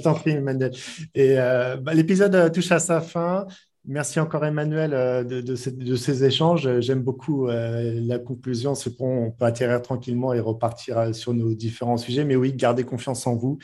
[0.00, 0.72] t'en prie, Emmanuel.
[1.14, 3.46] Et euh, bah, l'épisode euh, touche à sa fin.
[3.84, 6.80] Merci encore, Emmanuel, euh, de, ces échanges.
[6.80, 8.74] J'aime beaucoup la conclusion.
[8.74, 12.24] C'est bon, on peut atterrir tranquillement et repartir sur nos différents sujets.
[12.24, 13.58] Mais oui, gardez confiance en vous.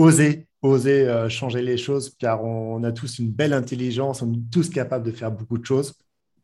[0.00, 4.50] Osez, oser euh, changer les choses, car on, a tous une belle intelligence, on est
[4.50, 5.92] tous capables de faire beaucoup de choses.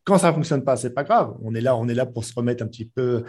[0.04, 1.34] Quand ça ne fonctionne pas, c'est pas grave.
[1.42, 3.24] On est là, on est là pour se remettre un petit peu,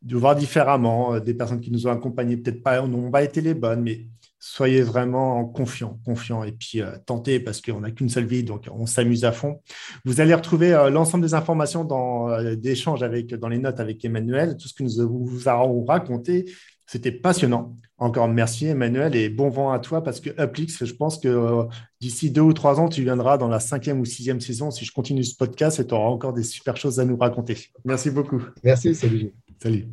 [0.00, 1.14] de voir différemment.
[1.14, 4.06] Euh, des personnes qui nous ont accompagnés, peut-être pas, n'ont pas été les bonnes, mais
[4.38, 8.68] soyez vraiment confiants, confiants et puis euh, tentez parce qu'on n'a qu'une seule vie, donc
[8.70, 9.62] on s'amuse à fond.
[10.04, 14.68] Vous allez retrouver l'ensemble des informations dans d'échanges avec dans les notes avec Emmanuel, tout
[14.68, 16.44] ce que nous vous avons raconté,
[16.92, 17.74] c'était passionnant.
[17.96, 21.64] Encore merci Emmanuel et bon vent à toi parce que Uplix, je pense que euh,
[22.00, 24.92] d'ici deux ou trois ans, tu viendras dans la cinquième ou sixième saison si je
[24.92, 27.56] continue ce podcast et tu auras encore des super choses à nous raconter.
[27.86, 28.42] Merci beaucoup.
[28.62, 29.32] Merci, salut.
[29.62, 29.86] Salut.